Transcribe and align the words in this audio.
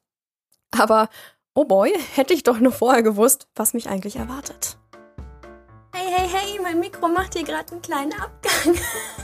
Aber, 0.79 1.09
oh 1.55 1.65
boy, 1.65 1.93
hätte 2.15 2.35
ich 2.35 2.43
doch 2.43 2.59
nur 2.61 2.73
vorher 2.73 3.03
gewusst, 3.03 3.49
was 3.55 3.75
mich 3.75 3.89
eigentlich 3.89 4.17
erwartet. 4.17 4.77
Hey, 5.95 6.13
hey, 6.13 6.29
hey, 6.29 6.61
mein 6.63 6.79
Mikro 6.79 7.09
macht 7.09 7.33
hier 7.35 7.45
gerade 7.45 7.73
einen 7.73 7.81
kleinen 7.81 8.13
Abgang. 8.13 8.77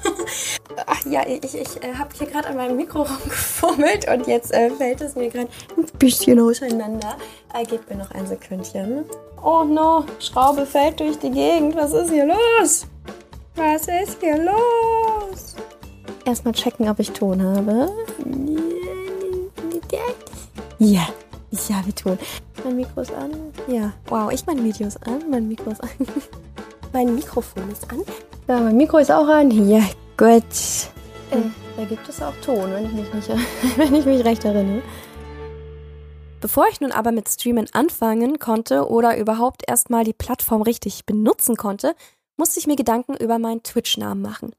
Ach 0.86 1.04
ja, 1.04 1.26
ich, 1.26 1.54
ich 1.54 1.82
äh, 1.82 1.94
habe 1.94 2.08
hier 2.16 2.26
gerade 2.26 2.48
an 2.48 2.56
meinem 2.56 2.76
Mikro 2.76 3.02
rumgefummelt 3.02 4.08
und 4.08 4.26
jetzt 4.26 4.52
äh, 4.54 4.70
fällt 4.70 5.02
es 5.02 5.14
mir 5.14 5.28
gerade 5.28 5.50
ein 5.76 5.84
bisschen 5.98 6.40
auseinander. 6.40 7.18
Äh, 7.52 7.64
gebt 7.64 7.90
mir 7.90 7.96
noch 7.96 8.10
ein 8.12 8.26
Sekündchen. 8.26 9.04
Oh 9.42 9.64
no, 9.64 10.06
Schraube 10.18 10.64
fällt 10.64 11.00
durch 11.00 11.18
die 11.18 11.30
Gegend. 11.30 11.76
Was 11.76 11.92
ist 11.92 12.10
hier 12.10 12.26
los? 12.26 12.86
Was 13.54 13.82
ist 13.82 14.18
hier 14.20 14.38
los? 14.38 15.56
Erstmal 16.24 16.54
checken, 16.54 16.88
ob 16.88 16.98
ich 16.98 17.10
Ton 17.10 17.42
habe. 17.42 17.90
Ja, 20.78 21.06
ich 21.50 21.70
habe 21.72 21.94
Ton. 21.94 22.18
Mein 22.64 22.76
Mikro 22.76 23.02
ist 23.02 23.12
an. 23.12 23.30
Ja. 23.68 23.92
Wow, 24.06 24.32
ich 24.32 24.46
mein 24.46 24.64
Video 24.64 24.86
ist 24.86 25.06
an. 25.06 25.22
Mein 25.30 25.46
Mikro 25.46 25.70
ist 25.70 25.82
an. 25.82 25.90
mein 26.92 27.14
Mikrofon 27.14 27.70
ist 27.70 27.90
an. 27.90 28.02
Ja, 28.48 28.58
mein 28.58 28.76
Mikro 28.76 28.98
ist 28.98 29.10
auch 29.10 29.28
an. 29.28 29.50
Ja, 29.68 29.82
gut. 30.16 30.42
Äh, 31.30 31.42
da 31.76 31.84
gibt 31.84 32.08
es 32.08 32.20
auch 32.20 32.34
Ton, 32.44 32.72
wenn 32.72 32.86
ich 32.86 32.92
mich, 32.92 33.14
nicht, 33.14 33.28
wenn 33.76 33.94
ich 33.94 34.04
mich 34.04 34.24
recht 34.24 34.44
erinnere. 34.44 34.82
Bevor 36.40 36.66
ich 36.68 36.80
nun 36.80 36.90
aber 36.90 37.12
mit 37.12 37.28
Streamen 37.28 37.68
anfangen 37.72 38.40
konnte 38.40 38.88
oder 38.88 39.16
überhaupt 39.16 39.62
erstmal 39.68 40.02
die 40.02 40.12
Plattform 40.12 40.62
richtig 40.62 41.06
benutzen 41.06 41.56
konnte, 41.56 41.94
musste 42.36 42.58
ich 42.58 42.66
mir 42.66 42.76
Gedanken 42.76 43.16
über 43.16 43.38
meinen 43.38 43.62
Twitch-Namen 43.62 44.22
machen. 44.22 44.52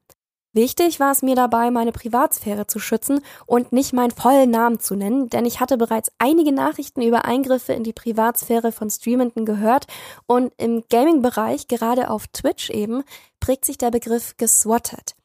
Wichtig 0.54 1.00
war 1.00 1.10
es 1.10 1.22
mir 1.22 1.34
dabei, 1.34 1.72
meine 1.72 1.90
Privatsphäre 1.90 2.68
zu 2.68 2.78
schützen 2.78 3.20
und 3.44 3.72
nicht 3.72 3.92
meinen 3.92 4.12
vollen 4.12 4.52
Namen 4.52 4.78
zu 4.78 4.94
nennen, 4.94 5.28
denn 5.28 5.46
ich 5.46 5.58
hatte 5.58 5.76
bereits 5.76 6.12
einige 6.18 6.52
Nachrichten 6.52 7.02
über 7.02 7.24
Eingriffe 7.24 7.72
in 7.72 7.82
die 7.82 7.92
Privatsphäre 7.92 8.70
von 8.70 8.88
Streamenden 8.88 9.46
gehört 9.46 9.88
und 10.26 10.52
im 10.56 10.84
Gaming-Bereich, 10.88 11.66
gerade 11.66 12.08
auf 12.08 12.28
Twitch 12.28 12.70
eben, 12.70 13.02
prägt 13.40 13.64
sich 13.64 13.78
der 13.78 13.90
Begriff 13.90 14.36
geswattet. 14.36 15.16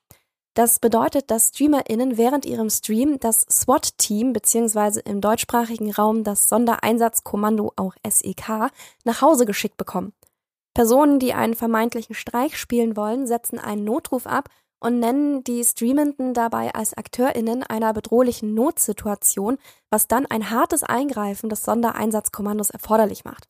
Das 0.56 0.80
bedeutet, 0.80 1.30
dass 1.30 1.50
StreamerInnen 1.50 2.18
während 2.18 2.48
ihrem 2.48 2.72
Stream 2.72 3.20
das 3.20 3.46
SWAT-Team 3.50 4.34
bzw. 4.34 5.02
im 5.06 5.22
deutschsprachigen 5.22 5.92
Raum 5.92 6.24
das 6.24 6.50
Sondereinsatzkommando, 6.50 7.72
auch 7.76 7.94
SEK, 8.06 8.72
nach 9.06 9.22
Hause 9.22 9.46
geschickt 9.46 9.78
bekommen. 9.78 10.12
Personen, 10.80 11.20
die 11.20 11.34
einen 11.34 11.56
vermeintlichen 11.56 12.16
Streich 12.16 12.58
spielen 12.58 12.96
wollen, 12.96 13.28
setzen 13.28 13.60
einen 13.60 13.84
Notruf 13.84 14.26
ab 14.26 14.48
und 14.80 15.00
nennen 15.00 15.44
die 15.44 15.62
Streamenden 15.62 16.34
dabei 16.34 16.74
als 16.74 16.94
AkteurInnen 16.94 17.64
einer 17.64 17.92
bedrohlichen 17.92 18.54
Notsituation, 18.54 19.58
was 19.90 20.08
dann 20.08 20.26
ein 20.26 20.52
hartes 20.52 20.84
Eingreifen 20.84 21.50
des 21.50 21.66
Sondereinsatzkommandos 21.66 22.70
erforderlich 22.70 23.26
macht. 23.26 23.50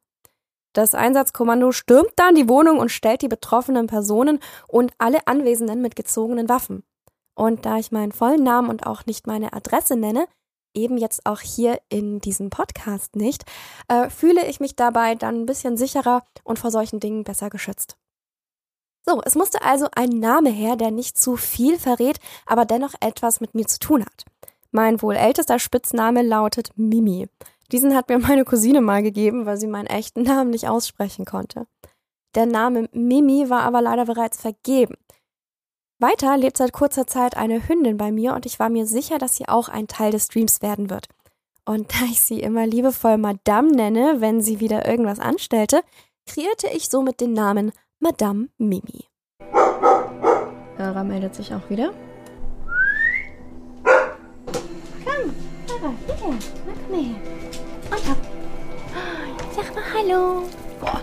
Das 0.73 0.95
Einsatzkommando 0.95 1.71
stürmt 1.71 2.13
dann 2.15 2.33
die 2.33 2.49
Wohnung 2.49 2.79
und 2.79 2.89
stellt 2.89 3.21
die 3.21 3.27
betroffenen 3.27 3.85
Personen 3.85 4.39
und 4.67 4.91
alle 4.97 5.27
Anwesenden 5.27 5.83
mit 5.83 5.95
gezogenen 5.95 6.49
Waffen. 6.49 6.81
Und 7.35 7.63
da 7.63 7.77
ich 7.77 7.91
meinen 7.91 8.11
vollen 8.11 8.41
Namen 8.41 8.71
und 8.71 8.87
auch 8.87 9.05
nicht 9.05 9.27
meine 9.27 9.53
Adresse 9.53 9.95
nenne, 9.95 10.25
eben 10.73 10.97
jetzt 10.97 11.25
auch 11.25 11.41
hier 11.41 11.79
in 11.89 12.19
diesem 12.19 12.49
Podcast 12.49 13.15
nicht, 13.15 13.43
äh, 13.87 14.09
fühle 14.09 14.45
ich 14.47 14.59
mich 14.59 14.75
dabei 14.75 15.15
dann 15.15 15.41
ein 15.41 15.45
bisschen 15.45 15.77
sicherer 15.77 16.23
und 16.43 16.59
vor 16.59 16.71
solchen 16.71 16.99
Dingen 16.99 17.23
besser 17.23 17.49
geschützt. 17.49 17.97
So, 19.05 19.21
es 19.25 19.35
musste 19.35 19.63
also 19.63 19.87
ein 19.95 20.09
Name 20.09 20.49
her, 20.49 20.75
der 20.75 20.91
nicht 20.91 21.17
zu 21.17 21.35
viel 21.35 21.79
verrät, 21.79 22.19
aber 22.45 22.65
dennoch 22.65 22.93
etwas 22.99 23.41
mit 23.41 23.55
mir 23.55 23.65
zu 23.65 23.79
tun 23.79 24.05
hat. 24.05 24.25
Mein 24.71 25.01
wohl 25.01 25.15
ältester 25.15 25.57
Spitzname 25.57 26.21
lautet 26.21 26.71
Mimi. 26.75 27.27
Diesen 27.71 27.95
hat 27.95 28.09
mir 28.09 28.19
meine 28.19 28.45
Cousine 28.45 28.81
mal 28.81 29.01
gegeben, 29.01 29.45
weil 29.45 29.57
sie 29.57 29.67
meinen 29.67 29.87
echten 29.87 30.23
Namen 30.23 30.51
nicht 30.51 30.67
aussprechen 30.67 31.25
konnte. 31.25 31.65
Der 32.35 32.45
Name 32.45 32.87
Mimi 32.91 33.49
war 33.49 33.61
aber 33.61 33.81
leider 33.81 34.05
bereits 34.05 34.39
vergeben. 34.39 34.95
Weiter 36.01 36.37
lebt 36.37 36.55
seit 36.55 36.71
kurzer 36.71 37.07
Zeit 37.07 37.35
eine 37.35 37.67
Hündin 37.67 37.97
bei 37.97 38.13
mir 38.13 38.33
und 38.33 38.45
ich 38.45 38.57
war 38.57 38.69
mir 38.69 38.85
sicher, 38.85 39.17
dass 39.17 39.35
sie 39.35 39.49
auch 39.49 39.67
ein 39.67 39.87
Teil 39.87 40.11
des 40.11 40.27
Streams 40.27 40.61
werden 40.61 40.89
wird. 40.89 41.09
Und 41.65 41.93
da 41.93 42.05
ich 42.05 42.21
sie 42.21 42.39
immer 42.39 42.65
liebevoll 42.65 43.17
Madame 43.17 43.69
nenne, 43.69 44.21
wenn 44.21 44.41
sie 44.41 44.61
wieder 44.61 44.87
irgendwas 44.87 45.19
anstellte, 45.19 45.81
kreierte 46.25 46.67
ich 46.73 46.87
somit 46.87 47.19
den 47.19 47.33
Namen 47.33 47.73
Madame 47.99 48.47
Mimi. 48.57 49.07
Sarah 50.77 51.03
meldet 51.03 51.35
sich 51.35 51.53
auch 51.53 51.69
wieder. 51.69 51.91
Komm, 55.03 55.35
Sarah, 55.67 55.93
hier, 56.05 56.37
komm 56.87 56.95
her. 56.95 57.15
Und 57.91 58.09
hopp. 58.09 58.17
Sag 59.53 59.75
mal 59.75 59.83
Hallo. 59.93 60.43
Boah. 60.79 61.01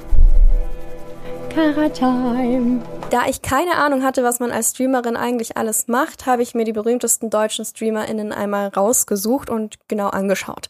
Time. 1.57 2.83
Da 3.11 3.27
ich 3.29 3.41
keine 3.41 3.77
Ahnung 3.77 4.03
hatte, 4.03 4.23
was 4.23 4.41
man 4.41 4.51
als 4.51 4.73
Streamerin 4.73 5.17
eigentlich 5.17 5.57
alles 5.57 5.89
macht, 5.89 6.27
habe 6.27 6.43
ich 6.43 6.55
mir 6.55 6.65
die 6.65 6.75
berühmtesten 6.75 7.31
deutschen 7.31 7.65
StreamerInnen 7.65 8.31
einmal 8.31 8.69
rausgesucht 8.69 9.49
und 9.49 9.79
genau 9.89 10.09
angeschaut. 10.09 10.69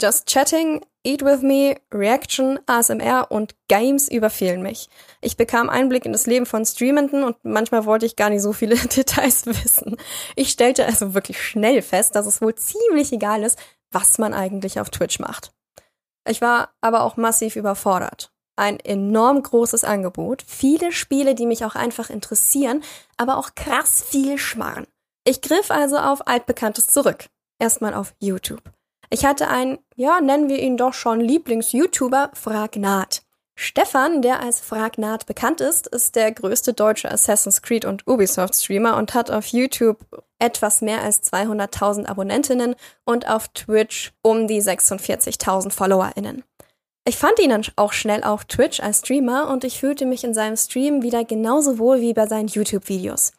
Just 0.00 0.26
Chatting, 0.26 0.80
Eat 1.04 1.22
With 1.22 1.42
Me, 1.42 1.76
Reaction, 1.92 2.58
ASMR 2.64 3.26
und 3.28 3.54
Games 3.68 4.08
überfielen 4.08 4.62
mich. 4.62 4.88
Ich 5.20 5.36
bekam 5.36 5.68
Einblick 5.68 6.06
in 6.06 6.12
das 6.12 6.24
Leben 6.24 6.46
von 6.46 6.64
Streamenden 6.64 7.22
und 7.22 7.36
manchmal 7.42 7.84
wollte 7.84 8.06
ich 8.06 8.16
gar 8.16 8.30
nicht 8.30 8.40
so 8.40 8.54
viele 8.54 8.76
Details 8.96 9.44
wissen. 9.44 9.98
Ich 10.36 10.48
stellte 10.48 10.86
also 10.86 11.12
wirklich 11.12 11.38
schnell 11.38 11.82
fest, 11.82 12.14
dass 12.14 12.24
es 12.24 12.40
wohl 12.40 12.54
ziemlich 12.54 13.12
egal 13.12 13.42
ist, 13.42 13.58
was 13.90 14.16
man 14.16 14.32
eigentlich 14.32 14.80
auf 14.80 14.88
Twitch 14.88 15.18
macht. 15.18 15.52
Ich 16.26 16.40
war 16.40 16.70
aber 16.80 17.02
auch 17.02 17.18
massiv 17.18 17.56
überfordert. 17.56 18.33
Ein 18.56 18.78
enorm 18.80 19.42
großes 19.42 19.84
Angebot, 19.84 20.44
viele 20.46 20.92
Spiele, 20.92 21.34
die 21.34 21.46
mich 21.46 21.64
auch 21.64 21.74
einfach 21.74 22.10
interessieren, 22.10 22.82
aber 23.16 23.38
auch 23.38 23.54
krass 23.54 24.04
viel 24.06 24.38
Schmarrn. 24.38 24.86
Ich 25.24 25.40
griff 25.40 25.70
also 25.70 25.96
auf 25.96 26.26
altbekanntes 26.26 26.86
zurück. 26.88 27.26
Erstmal 27.58 27.94
auf 27.94 28.14
YouTube. 28.18 28.62
Ich 29.10 29.24
hatte 29.24 29.48
einen, 29.48 29.78
ja, 29.96 30.20
nennen 30.20 30.48
wir 30.48 30.58
ihn 30.58 30.76
doch 30.76 30.92
schon 30.92 31.20
Lieblings-YouTuber, 31.20 32.30
Fragnat. 32.34 33.22
Stefan, 33.56 34.20
der 34.20 34.40
als 34.40 34.60
Fragnat 34.60 35.26
bekannt 35.26 35.60
ist, 35.60 35.86
ist 35.86 36.16
der 36.16 36.32
größte 36.32 36.72
deutsche 36.72 37.10
Assassin's 37.10 37.62
Creed 37.62 37.84
und 37.84 38.06
Ubisoft 38.06 38.56
Streamer 38.56 38.96
und 38.96 39.14
hat 39.14 39.30
auf 39.30 39.46
YouTube 39.46 39.98
etwas 40.40 40.80
mehr 40.80 41.02
als 41.02 41.22
200.000 41.32 42.06
Abonnentinnen 42.06 42.74
und 43.04 43.28
auf 43.28 43.48
Twitch 43.48 44.12
um 44.22 44.48
die 44.48 44.60
46.000 44.60 45.70
FollowerInnen. 45.70 46.42
Ich 47.06 47.16
fand 47.16 47.38
ihn 47.38 47.50
dann 47.50 47.66
auch 47.76 47.92
schnell 47.92 48.24
auf 48.24 48.46
Twitch 48.46 48.80
als 48.80 49.00
Streamer 49.00 49.50
und 49.50 49.64
ich 49.64 49.78
fühlte 49.78 50.06
mich 50.06 50.24
in 50.24 50.32
seinem 50.32 50.56
Stream 50.56 51.02
wieder 51.02 51.22
genauso 51.24 51.78
wohl 51.78 52.00
wie 52.00 52.14
bei 52.14 52.26
seinen 52.26 52.48
YouTube-Videos. 52.48 53.32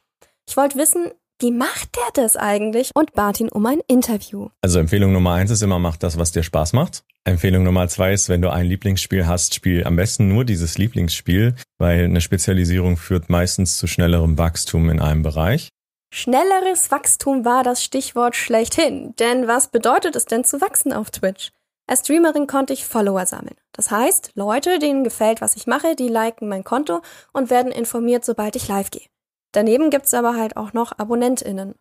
Ich 0.47 0.55
wollte 0.55 0.77
wissen, 0.77 1.09
wie 1.41 1.49
macht 1.49 1.95
der 1.95 2.23
das 2.23 2.37
eigentlich? 2.37 2.91
Und 2.93 3.13
bat 3.13 3.39
ihn 3.39 3.49
um 3.49 3.65
ein 3.65 3.79
Interview. 3.87 4.49
Also 4.61 4.77
Empfehlung 4.77 5.13
Nummer 5.13 5.33
eins 5.33 5.49
ist 5.49 5.63
immer, 5.63 5.79
mach 5.79 5.97
das, 5.97 6.19
was 6.19 6.31
dir 6.31 6.43
Spaß 6.43 6.73
macht. 6.73 7.03
Empfehlung 7.23 7.63
Nummer 7.63 7.87
zwei 7.87 8.13
ist, 8.13 8.29
wenn 8.29 8.43
du 8.43 8.51
ein 8.51 8.67
Lieblingsspiel 8.67 9.25
hast, 9.25 9.55
spiel 9.55 9.83
am 9.83 9.95
besten 9.95 10.27
nur 10.27 10.45
dieses 10.45 10.77
Lieblingsspiel, 10.77 11.55
weil 11.79 12.05
eine 12.05 12.21
Spezialisierung 12.21 12.97
führt 12.97 13.29
meistens 13.31 13.79
zu 13.79 13.87
schnellerem 13.87 14.37
Wachstum 14.37 14.91
in 14.91 14.99
einem 14.99 15.23
Bereich. 15.23 15.69
Schnelleres 16.13 16.91
Wachstum 16.91 17.45
war 17.45 17.63
das 17.63 17.83
Stichwort 17.83 18.35
schlechthin. 18.35 19.15
Denn 19.17 19.47
was 19.47 19.69
bedeutet 19.69 20.15
es 20.15 20.25
denn 20.25 20.43
zu 20.43 20.61
wachsen 20.61 20.93
auf 20.93 21.09
Twitch? 21.09 21.51
Als 21.87 21.99
Streamerin 21.99 22.47
konnte 22.47 22.73
ich 22.73 22.85
Follower 22.85 23.25
sammeln. 23.25 23.55
Das 23.71 23.91
heißt, 23.91 24.31
Leute, 24.35 24.79
denen 24.79 25.03
gefällt, 25.03 25.41
was 25.41 25.55
ich 25.55 25.67
mache, 25.67 25.95
die 25.95 26.07
liken 26.07 26.47
mein 26.47 26.63
Konto 26.63 27.01
und 27.31 27.49
werden 27.49 27.71
informiert, 27.71 28.25
sobald 28.25 28.55
ich 28.55 28.67
live 28.67 28.89
gehe. 28.89 29.07
Daneben 29.51 29.89
gibt's 29.89 30.13
aber 30.13 30.35
halt 30.35 30.57
auch 30.57 30.73
noch 30.73 30.97
AbonnentInnen. 30.97 31.75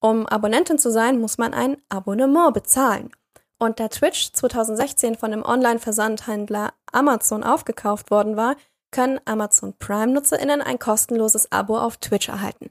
Um 0.00 0.26
Abonnentin 0.26 0.78
zu 0.78 0.90
sein, 0.90 1.18
muss 1.18 1.38
man 1.38 1.54
ein 1.54 1.78
Abonnement 1.88 2.52
bezahlen. 2.52 3.10
Und 3.58 3.80
da 3.80 3.88
Twitch 3.88 4.32
2016 4.32 5.14
von 5.14 5.30
dem 5.30 5.42
Online-Versandhändler 5.42 6.74
Amazon 6.92 7.42
aufgekauft 7.42 8.10
worden 8.10 8.36
war, 8.36 8.56
können 8.90 9.20
Amazon 9.24 9.74
Prime-NutzerInnen 9.78 10.60
ein 10.60 10.78
kostenloses 10.78 11.50
Abo 11.50 11.78
auf 11.78 11.96
Twitch 11.96 12.28
erhalten. 12.28 12.70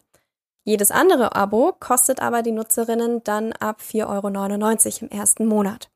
Jedes 0.63 0.91
andere 0.91 1.35
Abo 1.35 1.73
kostet 1.79 2.21
aber 2.21 2.41
die 2.41 2.51
Nutzerinnen 2.51 3.23
dann 3.23 3.53
ab 3.53 3.81
4,99 3.81 5.01
Euro 5.01 5.05
im 5.05 5.09
ersten 5.09 5.45
Monat. 5.47 5.89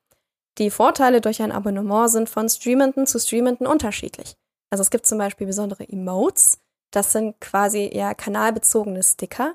Die 0.58 0.70
Vorteile 0.70 1.20
durch 1.20 1.42
ein 1.42 1.52
Abonnement 1.52 2.10
sind 2.10 2.28
von 2.28 2.48
Streamenden 2.48 3.06
zu 3.06 3.18
Streamenden 3.18 3.66
unterschiedlich. 3.66 4.36
Also 4.70 4.82
es 4.82 4.90
gibt 4.90 5.06
zum 5.06 5.18
Beispiel 5.18 5.46
besondere 5.46 5.88
Emotes, 5.88 6.60
das 6.90 7.12
sind 7.12 7.40
quasi 7.40 7.90
ja 7.92 8.14
kanalbezogene 8.14 9.02
Sticker. 9.02 9.54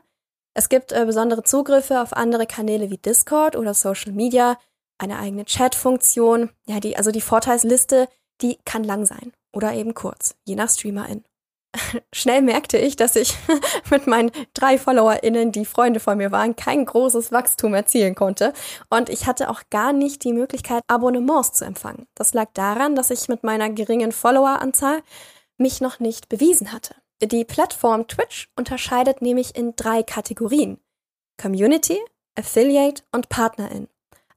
Es 0.54 0.70
gibt 0.70 0.92
äh, 0.92 1.06
besondere 1.06 1.44
Zugriffe 1.44 2.02
auf 2.02 2.14
andere 2.14 2.48
Kanäle 2.48 2.90
wie 2.90 2.98
Discord 2.98 3.56
oder 3.56 3.74
Social 3.74 4.14
Media, 4.14 4.58
eine 4.98 5.20
eigene 5.20 5.46
Chat-Funktion. 5.46 6.50
Ja, 6.66 6.80
die, 6.80 6.96
also 6.96 7.12
die 7.12 7.22
Vorteilsliste, 7.22 8.08
die 8.42 8.58
kann 8.66 8.84
lang 8.84 9.06
sein 9.06 9.34
oder 9.54 9.74
eben 9.74 9.94
kurz, 9.94 10.36
je 10.46 10.56
nach 10.56 10.70
Streamerin. 10.70 11.24
Schnell 12.14 12.42
merkte 12.42 12.78
ich, 12.78 12.96
dass 12.96 13.16
ich 13.16 13.36
mit 13.90 14.08
meinen 14.08 14.32
drei 14.54 14.78
FollowerInnen, 14.78 15.52
die 15.52 15.66
Freunde 15.66 16.00
von 16.00 16.18
mir 16.18 16.32
waren, 16.32 16.56
kein 16.56 16.86
großes 16.86 17.32
Wachstum 17.32 17.74
erzielen 17.74 18.16
konnte. 18.16 18.54
Und 18.90 19.10
ich 19.10 19.28
hatte 19.28 19.50
auch 19.50 19.62
gar 19.70 19.94
nicht 19.94 20.24
die 20.24 20.34
Möglichkeit, 20.34 20.84
Abonnements 20.88 21.54
zu 21.54 21.66
empfangen. 21.66 22.08
Das 22.16 22.34
lag 22.34 22.50
daran, 22.54 22.96
dass 22.96 23.10
ich 23.10 23.28
mit 23.28 23.44
meiner 23.44 23.70
geringen 23.70 24.12
Followeranzahl 24.12 25.02
mich 25.58 25.82
noch 25.82 26.00
nicht 26.00 26.30
bewiesen 26.30 26.72
hatte. 26.72 26.96
Die 27.22 27.46
Plattform 27.46 28.08
Twitch 28.08 28.50
unterscheidet 28.56 29.22
nämlich 29.22 29.56
in 29.56 29.76
drei 29.76 30.04
Kategorien. 30.04 30.80
Community, 31.42 32.00
Affiliate 32.36 33.04
und 33.12 33.30
Partnerin. 33.30 33.88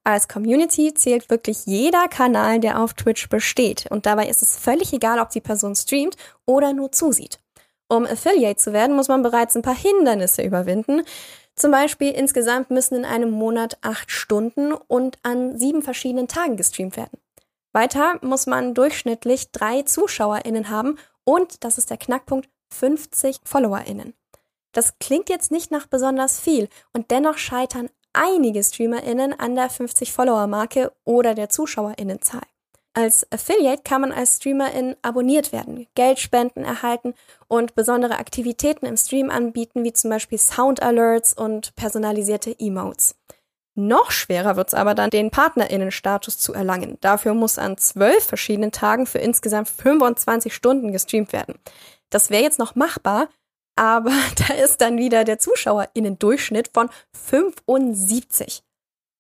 Als 0.09 0.27
Community 0.27 0.95
zählt 0.95 1.29
wirklich 1.29 1.67
jeder 1.67 2.09
Kanal, 2.09 2.61
der 2.61 2.81
auf 2.81 2.95
Twitch 2.95 3.29
besteht. 3.29 3.85
Und 3.91 4.07
dabei 4.07 4.27
ist 4.27 4.41
es 4.41 4.57
völlig 4.57 4.95
egal, 4.95 5.19
ob 5.19 5.29
die 5.29 5.43
Person 5.43 5.77
streamt 5.77 6.17
oder 6.47 6.73
nur 6.73 6.93
zusieht. 6.93 7.41
Um 7.89 8.07
Affiliate 8.07 8.57
zu 8.57 8.73
werden, 8.73 8.97
muss 8.97 9.09
man 9.09 9.23
bereits 9.23 9.55
ein 9.55 9.61
paar 9.61 9.77
Hindernisse 9.77 10.41
überwinden. 10.43 11.03
Zum 11.57 11.73
Beispiel 11.73 12.11
insgesamt 12.11 12.71
müssen 12.71 12.95
in 12.95 13.05
einem 13.05 13.31
Monat 13.31 13.77
acht 13.83 14.11
Stunden 14.11 14.73
und 14.73 15.19
an 15.25 15.59
sieben 15.59 15.83
verschiedenen 15.83 16.27
Tagen 16.27 16.57
gestreamt 16.57 16.97
werden. 16.97 17.21
Weiter 17.75 18.19
muss 18.23 18.47
man 18.47 18.73
durchschnittlich 18.73 19.53
drei 19.53 19.83
ZuschauerInnen 19.83 20.71
haben 20.71 20.97
und, 21.25 21.65
das 21.65 21.77
ist 21.77 21.91
der 21.91 21.99
Knackpunkt, 21.99 22.49
50 22.73 23.41
FollowerInnen. 23.45 24.15
Das 24.73 24.99
klingt 25.01 25.29
jetzt 25.29 25.51
nicht 25.51 25.71
nach 25.71 25.87
besonders 25.87 26.41
viel 26.41 26.71
und 26.95 27.11
dennoch 27.11 27.37
scheitern 27.37 27.91
einige 28.19 28.63
StreamerInnen 28.63 29.39
an 29.39 29.55
der 29.55 29.71
50 29.71 30.13
Follower-Marke 30.13 30.93
oder 31.05 31.35
der 31.35 31.49
ZuschauerInnenzahl. 31.49 32.43
Als 32.95 33.31
Affiliate 33.31 33.83
kann 33.85 34.01
man 34.01 34.13
als 34.13 34.39
Streamerin 34.39 34.97
abonniert 35.03 35.53
werden, 35.53 35.87
Geldspenden 35.95 36.65
erhalten 36.65 37.15
und 37.47 37.77
besondere 37.77 38.19
Aktivitäten 38.19 38.87
im 38.87 38.97
Stream 38.97 39.31
anbieten, 39.31 39.85
wie 39.85 39.93
zum 39.93 40.11
Beispiel 40.11 40.39
Sound 40.39 40.83
Alerts 40.83 41.33
und 41.33 41.77
personalisierte 41.77 42.59
Emotes. 42.59 43.15
Noch 43.77 44.11
schwerer 44.11 44.57
wird 44.57 44.69
es 44.69 44.75
aber 44.75 44.97
dann, 44.97 45.11
den 45.11 45.31
PartnerInnen-Status 45.31 46.39
zu 46.39 46.53
erlangen. 46.53 46.99
Dafür 47.01 47.35
muss 47.35 47.59
an 47.59 47.79
zwölf 47.79 48.25
verschiedenen 48.25 48.73
Tagen 48.73 49.07
für 49.07 49.19
insgesamt 49.19 49.69
25 49.69 50.53
Stunden 50.53 50.91
gestreamt 50.91 51.33
werden. 51.33 51.55
Das 52.11 52.31
wäre 52.31 52.43
jetzt 52.43 52.59
noch 52.59 52.75
machbar, 52.75 53.29
aber 53.79 54.11
da 54.49 54.55
ist 54.55 54.81
dann 54.81 54.99
wieder 54.99 55.25
der 55.25 55.39
ZuschauerInnen-Durchschnitt 55.39 56.71
von 56.75 56.91
75. 57.13 58.63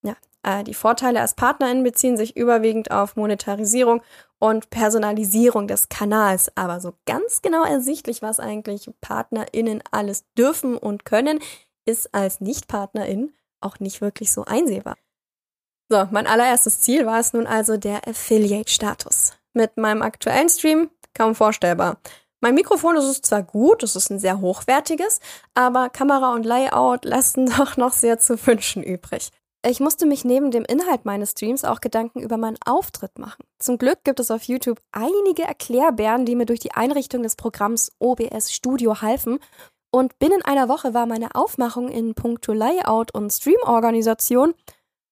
Ja, 0.03 0.17
äh, 0.43 0.65
die 0.65 0.75
Vorteile 0.75 1.21
als 1.21 1.35
PartnerInnen 1.35 1.85
beziehen 1.85 2.17
sich 2.17 2.37
überwiegend 2.37 2.91
auf 2.91 3.17
Monetarisierung 3.17 4.03
und 4.39 4.71
Personalisierung 4.71 5.69
des 5.69 5.89
Kanals. 5.89 6.51
Aber 6.57 6.81
so 6.81 6.95
ganz 7.07 7.41
genau 7.41 7.65
ersichtlich, 7.65 8.21
was 8.21 8.41
eigentlich 8.41 8.91
PartnerInnen 9.01 9.83
alles 9.91 10.25
dürfen 10.37 10.77
und 10.77 11.05
können, 11.05 11.39
ist 11.87 12.15
als 12.15 12.41
Nicht-PartnerIn 12.41 13.33
auch 13.61 13.81
nicht 13.81 14.01
wirklich 14.01 14.33
so 14.33 14.45
einsehbar. 14.45 14.97
So, 15.89 16.07
mein 16.11 16.27
allererstes 16.27 16.81
Ziel 16.81 17.07
war 17.07 17.19
es 17.19 17.33
nun 17.33 17.47
also 17.47 17.77
der 17.77 18.07
Affiliate-Status. 18.07 19.33
Mit 19.55 19.77
meinem 19.79 20.03
aktuellen 20.03 20.51
Stream 20.51 20.91
kaum 21.15 21.35
vorstellbar. 21.35 21.99
Mein 22.41 22.55
Mikrofon 22.55 22.97
ist 22.97 23.05
es 23.05 23.23
zwar 23.23 23.43
gut, 23.43 23.83
es 23.83 23.97
ist 23.97 24.11
ein 24.11 24.21
sehr 24.21 24.41
hochwertiges, 24.41 25.21
aber 25.55 25.89
Kamera 25.89 26.35
und 26.35 26.47
Layout 26.47 27.05
lassen 27.05 27.47
doch 27.59 27.77
noch 27.77 27.93
sehr 27.93 28.19
zu 28.19 28.35
wünschen 28.47 28.83
übrig. 28.83 29.31
Ich 29.67 29.81
musste 29.81 30.07
mich 30.07 30.25
neben 30.25 30.53
dem 30.53 30.65
Inhalt 30.65 31.05
meines 31.05 31.33
Streams 31.33 31.65
auch 31.65 31.81
Gedanken 31.81 32.21
über 32.21 32.37
meinen 32.37 32.59
Auftritt 32.65 33.19
machen. 33.19 33.45
Zum 33.59 33.77
Glück 33.77 34.05
gibt 34.05 34.21
es 34.21 34.31
auf 34.31 34.45
YouTube 34.45 34.81
einige 34.93 35.43
Erklärbären, 35.43 36.25
die 36.25 36.37
mir 36.37 36.47
durch 36.47 36.61
die 36.61 36.73
Einrichtung 36.73 37.25
des 37.25 37.35
Programms 37.35 37.91
OBS 37.99 38.53
Studio 38.53 39.03
halfen. 39.03 39.41
Und 39.91 40.19
binnen 40.21 40.43
einer 40.43 40.69
Woche 40.69 40.95
war 40.95 41.07
meine 41.07 41.35
Aufmachung 41.35 41.89
in 41.89 42.15
puncto 42.15 42.53
Layout 42.53 43.13
und 43.13 43.33
Streamorganisation, 43.33 44.55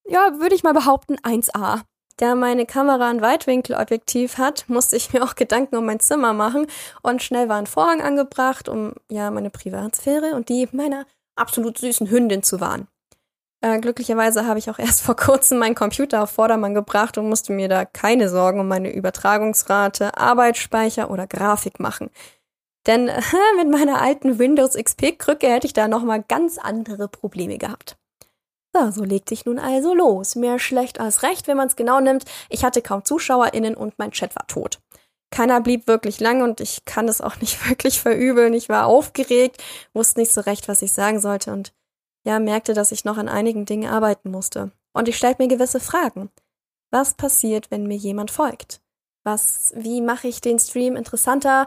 ja, 0.06 0.38
würde 0.38 0.54
ich 0.54 0.62
mal 0.62 0.74
behaupten, 0.74 1.16
1A. 1.16 1.82
Da 2.18 2.34
meine 2.34 2.64
Kamera 2.64 3.10
ein 3.10 3.20
Weitwinkelobjektiv 3.20 4.38
hat, 4.38 4.64
musste 4.68 4.96
ich 4.96 5.12
mir 5.12 5.22
auch 5.22 5.34
Gedanken 5.34 5.76
um 5.76 5.84
mein 5.84 6.00
Zimmer 6.00 6.32
machen 6.32 6.66
und 7.02 7.22
schnell 7.22 7.50
war 7.50 7.58
ein 7.58 7.66
Vorhang 7.66 8.00
angebracht, 8.00 8.70
um 8.70 8.94
ja 9.10 9.30
meine 9.30 9.50
Privatsphäre 9.50 10.34
und 10.34 10.48
die 10.48 10.66
meiner 10.72 11.04
absolut 11.34 11.76
süßen 11.76 12.08
Hündin 12.08 12.42
zu 12.42 12.58
wahren. 12.60 12.88
Äh, 13.60 13.80
glücklicherweise 13.80 14.46
habe 14.46 14.58
ich 14.58 14.70
auch 14.70 14.78
erst 14.80 15.02
vor 15.02 15.16
kurzem 15.16 15.58
meinen 15.58 15.74
Computer 15.74 16.22
auf 16.22 16.30
Vordermann 16.30 16.72
gebracht 16.72 17.18
und 17.18 17.28
musste 17.28 17.52
mir 17.52 17.68
da 17.68 17.84
keine 17.84 18.30
Sorgen 18.30 18.60
um 18.60 18.68
meine 18.68 18.92
Übertragungsrate, 18.92 20.16
Arbeitsspeicher 20.16 21.10
oder 21.10 21.26
Grafik 21.26 21.80
machen. 21.80 22.10
Denn 22.86 23.08
äh, 23.08 23.20
mit 23.58 23.70
meiner 23.70 24.00
alten 24.00 24.38
Windows 24.38 24.74
XP-Krücke 24.74 25.48
hätte 25.48 25.66
ich 25.66 25.74
da 25.74 25.86
nochmal 25.86 26.24
ganz 26.26 26.56
andere 26.56 27.08
Probleme 27.08 27.58
gehabt. 27.58 27.98
Ja, 28.76 28.92
so 28.92 29.04
legte 29.04 29.32
ich 29.32 29.46
nun 29.46 29.58
also 29.58 29.94
los. 29.94 30.36
Mehr 30.36 30.58
schlecht 30.58 31.00
als 31.00 31.22
recht, 31.22 31.48
wenn 31.48 31.56
man 31.56 31.68
es 31.68 31.76
genau 31.76 31.98
nimmt. 31.98 32.26
Ich 32.50 32.62
hatte 32.62 32.82
kaum 32.82 33.06
ZuschauerInnen 33.06 33.74
und 33.74 33.98
mein 33.98 34.10
Chat 34.10 34.36
war 34.36 34.46
tot. 34.48 34.80
Keiner 35.30 35.62
blieb 35.62 35.86
wirklich 35.86 36.20
lang 36.20 36.42
und 36.42 36.60
ich 36.60 36.84
kann 36.84 37.08
es 37.08 37.22
auch 37.22 37.36
nicht 37.40 37.66
wirklich 37.66 38.00
verübeln. 38.02 38.52
Ich 38.52 38.68
war 38.68 38.86
aufgeregt, 38.86 39.62
wusste 39.94 40.20
nicht 40.20 40.30
so 40.32 40.42
recht, 40.42 40.68
was 40.68 40.82
ich 40.82 40.92
sagen 40.92 41.20
sollte 41.20 41.52
und 41.54 41.72
ja, 42.26 42.38
merkte, 42.38 42.74
dass 42.74 42.92
ich 42.92 43.06
noch 43.06 43.16
an 43.16 43.30
einigen 43.30 43.64
Dingen 43.64 43.88
arbeiten 43.88 44.30
musste. 44.30 44.72
Und 44.92 45.08
ich 45.08 45.16
stellte 45.16 45.42
mir 45.42 45.48
gewisse 45.48 45.80
Fragen. 45.80 46.30
Was 46.90 47.14
passiert, 47.14 47.70
wenn 47.70 47.86
mir 47.86 47.96
jemand 47.96 48.30
folgt? 48.30 48.82
Was, 49.24 49.72
wie 49.74 50.02
mache 50.02 50.28
ich 50.28 50.42
den 50.42 50.58
Stream 50.58 50.96
interessanter? 50.96 51.66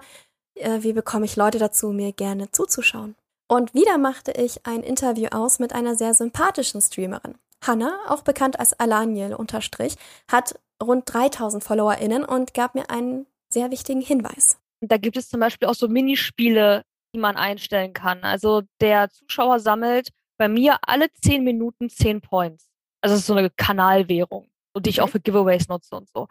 Äh, 0.54 0.84
wie 0.84 0.94
bekomme 0.94 1.26
ich 1.26 1.38
Leute 1.38 1.58
dazu, 1.58 1.90
mir 1.90 2.12
gerne 2.12 2.52
zuzuschauen? 2.52 3.16
Und 3.52 3.74
wieder 3.74 3.98
machte 3.98 4.32
ich 4.32 4.66
ein 4.68 4.84
Interview 4.84 5.28
aus 5.32 5.58
mit 5.58 5.74
einer 5.74 5.96
sehr 5.96 6.14
sympathischen 6.14 6.82
Streamerin. 6.82 7.36
Hannah, 7.66 7.98
auch 8.08 8.22
bekannt 8.22 8.60
als 8.60 8.80
Alaniel 8.80 9.34
unterstrich, 9.34 9.96
hat 10.32 10.60
rund 10.82 11.12
3000 11.12 11.64
FollowerInnen 11.64 12.24
und 12.24 12.54
gab 12.54 12.76
mir 12.76 12.92
einen 12.92 13.26
sehr 13.50 13.72
wichtigen 13.72 14.02
Hinweis. 14.02 14.60
Da 14.82 14.98
gibt 14.98 15.18
es 15.18 15.30
zum 15.30 15.40
Beispiel 15.40 15.68
auch 15.68 15.74
so 15.74 15.88
Minispiele, 15.88 16.84
die 17.14 17.20
man 17.20 17.38
einstellen 17.38 17.94
kann. 17.94 18.24
Also 18.24 18.62
der 18.82 19.10
Zuschauer 19.10 19.60
sammelt 19.60 20.10
bei 20.38 20.48
mir 20.48 20.78
alle 20.84 21.12
zehn 21.14 21.44
Minuten 21.44 21.90
zehn 21.90 22.22
Points. 22.22 22.70
Also 23.02 23.16
es 23.16 23.22
ist 23.22 23.28
so 23.28 23.34
eine 23.34 23.50
Kanalwährung, 23.50 24.48
und 24.74 24.86
die 24.86 24.92
ich 24.92 25.02
auch 25.02 25.08
mhm. 25.08 25.12
für 25.12 25.20
Giveaways 25.22 25.68
nutze 25.70 25.96
und 25.96 26.08
so. 26.08 26.28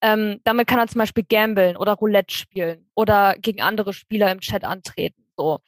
Ähm, 0.00 0.40
damit 0.44 0.66
kann 0.66 0.78
er 0.78 0.88
zum 0.88 1.00
Beispiel 1.00 1.24
gamblen 1.28 1.76
oder 1.76 1.92
Roulette 1.92 2.34
spielen 2.34 2.88
oder 2.94 3.36
gegen 3.38 3.60
andere 3.60 3.92
Spieler 3.92 4.32
im 4.32 4.40
Chat 4.40 4.64
antreten. 4.64 5.26
So. 5.36 5.60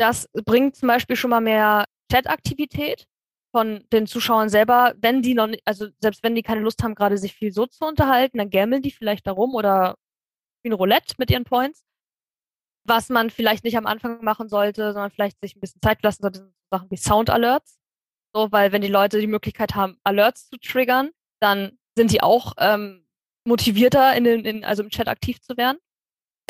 Das 0.00 0.28
bringt 0.32 0.76
zum 0.76 0.88
Beispiel 0.88 1.14
schon 1.14 1.28
mal 1.28 1.42
mehr 1.42 1.84
Chat-Aktivität 2.10 3.06
von 3.54 3.84
den 3.92 4.06
Zuschauern 4.06 4.48
selber, 4.48 4.94
wenn 4.96 5.20
die 5.20 5.34
noch 5.34 5.48
nicht, 5.48 5.60
also 5.66 5.88
selbst 5.98 6.22
wenn 6.22 6.34
die 6.34 6.42
keine 6.42 6.62
Lust 6.62 6.82
haben, 6.82 6.94
gerade 6.94 7.18
sich 7.18 7.34
viel 7.34 7.52
so 7.52 7.66
zu 7.66 7.84
unterhalten, 7.84 8.38
dann 8.38 8.48
gambeln 8.48 8.80
die 8.80 8.92
vielleicht 8.92 9.26
darum 9.26 9.54
oder 9.54 9.96
spielen 10.60 10.74
Roulette 10.74 11.16
mit 11.18 11.30
ihren 11.30 11.44
Points. 11.44 11.84
Was 12.86 13.10
man 13.10 13.28
vielleicht 13.28 13.62
nicht 13.62 13.76
am 13.76 13.84
Anfang 13.84 14.24
machen 14.24 14.48
sollte, 14.48 14.94
sondern 14.94 15.10
vielleicht 15.10 15.38
sich 15.42 15.54
ein 15.54 15.60
bisschen 15.60 15.82
Zeit 15.82 16.02
lassen 16.02 16.22
sollte, 16.22 16.38
sind 16.38 16.54
Sachen 16.70 16.90
wie 16.90 16.96
Sound 16.96 17.28
Alerts. 17.28 17.78
So, 18.34 18.50
weil 18.52 18.72
wenn 18.72 18.80
die 18.80 18.88
Leute 18.88 19.20
die 19.20 19.26
Möglichkeit 19.26 19.74
haben, 19.74 19.98
Alerts 20.02 20.48
zu 20.48 20.56
triggern, 20.56 21.10
dann 21.40 21.78
sind 21.94 22.10
die 22.10 22.22
auch 22.22 22.54
ähm, 22.56 23.06
motivierter, 23.44 24.16
in 24.16 24.24
den, 24.24 24.44
in, 24.46 24.64
also 24.64 24.82
im 24.82 24.88
Chat 24.88 25.08
aktiv 25.08 25.42
zu 25.42 25.58
werden. 25.58 25.78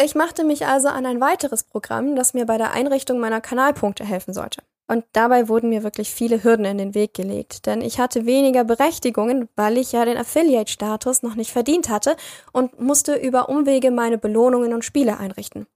Ich 0.02 0.14
machte 0.14 0.44
mich 0.44 0.66
also 0.66 0.88
an 0.88 1.04
ein 1.04 1.20
weiteres 1.20 1.62
Programm, 1.62 2.16
das 2.16 2.32
mir 2.32 2.46
bei 2.46 2.56
der 2.56 2.72
Einrichtung 2.72 3.18
meiner 3.18 3.42
Kanalpunkte 3.42 4.02
helfen 4.02 4.32
sollte. 4.32 4.62
Und 4.88 5.04
dabei 5.12 5.48
wurden 5.48 5.68
mir 5.68 5.82
wirklich 5.82 6.10
viele 6.10 6.42
Hürden 6.42 6.64
in 6.64 6.78
den 6.78 6.94
Weg 6.94 7.12
gelegt, 7.12 7.66
denn 7.66 7.82
ich 7.82 8.00
hatte 8.00 8.24
weniger 8.24 8.64
Berechtigungen, 8.64 9.48
weil 9.56 9.76
ich 9.76 9.92
ja 9.92 10.04
den 10.04 10.16
Affiliate-Status 10.16 11.22
noch 11.22 11.34
nicht 11.34 11.52
verdient 11.52 11.90
hatte 11.90 12.16
und 12.52 12.80
musste 12.80 13.14
über 13.14 13.48
Umwege 13.48 13.90
meine 13.90 14.16
Belohnungen 14.16 14.72
und 14.72 14.84
Spiele 14.84 15.18
einrichten. 15.18 15.66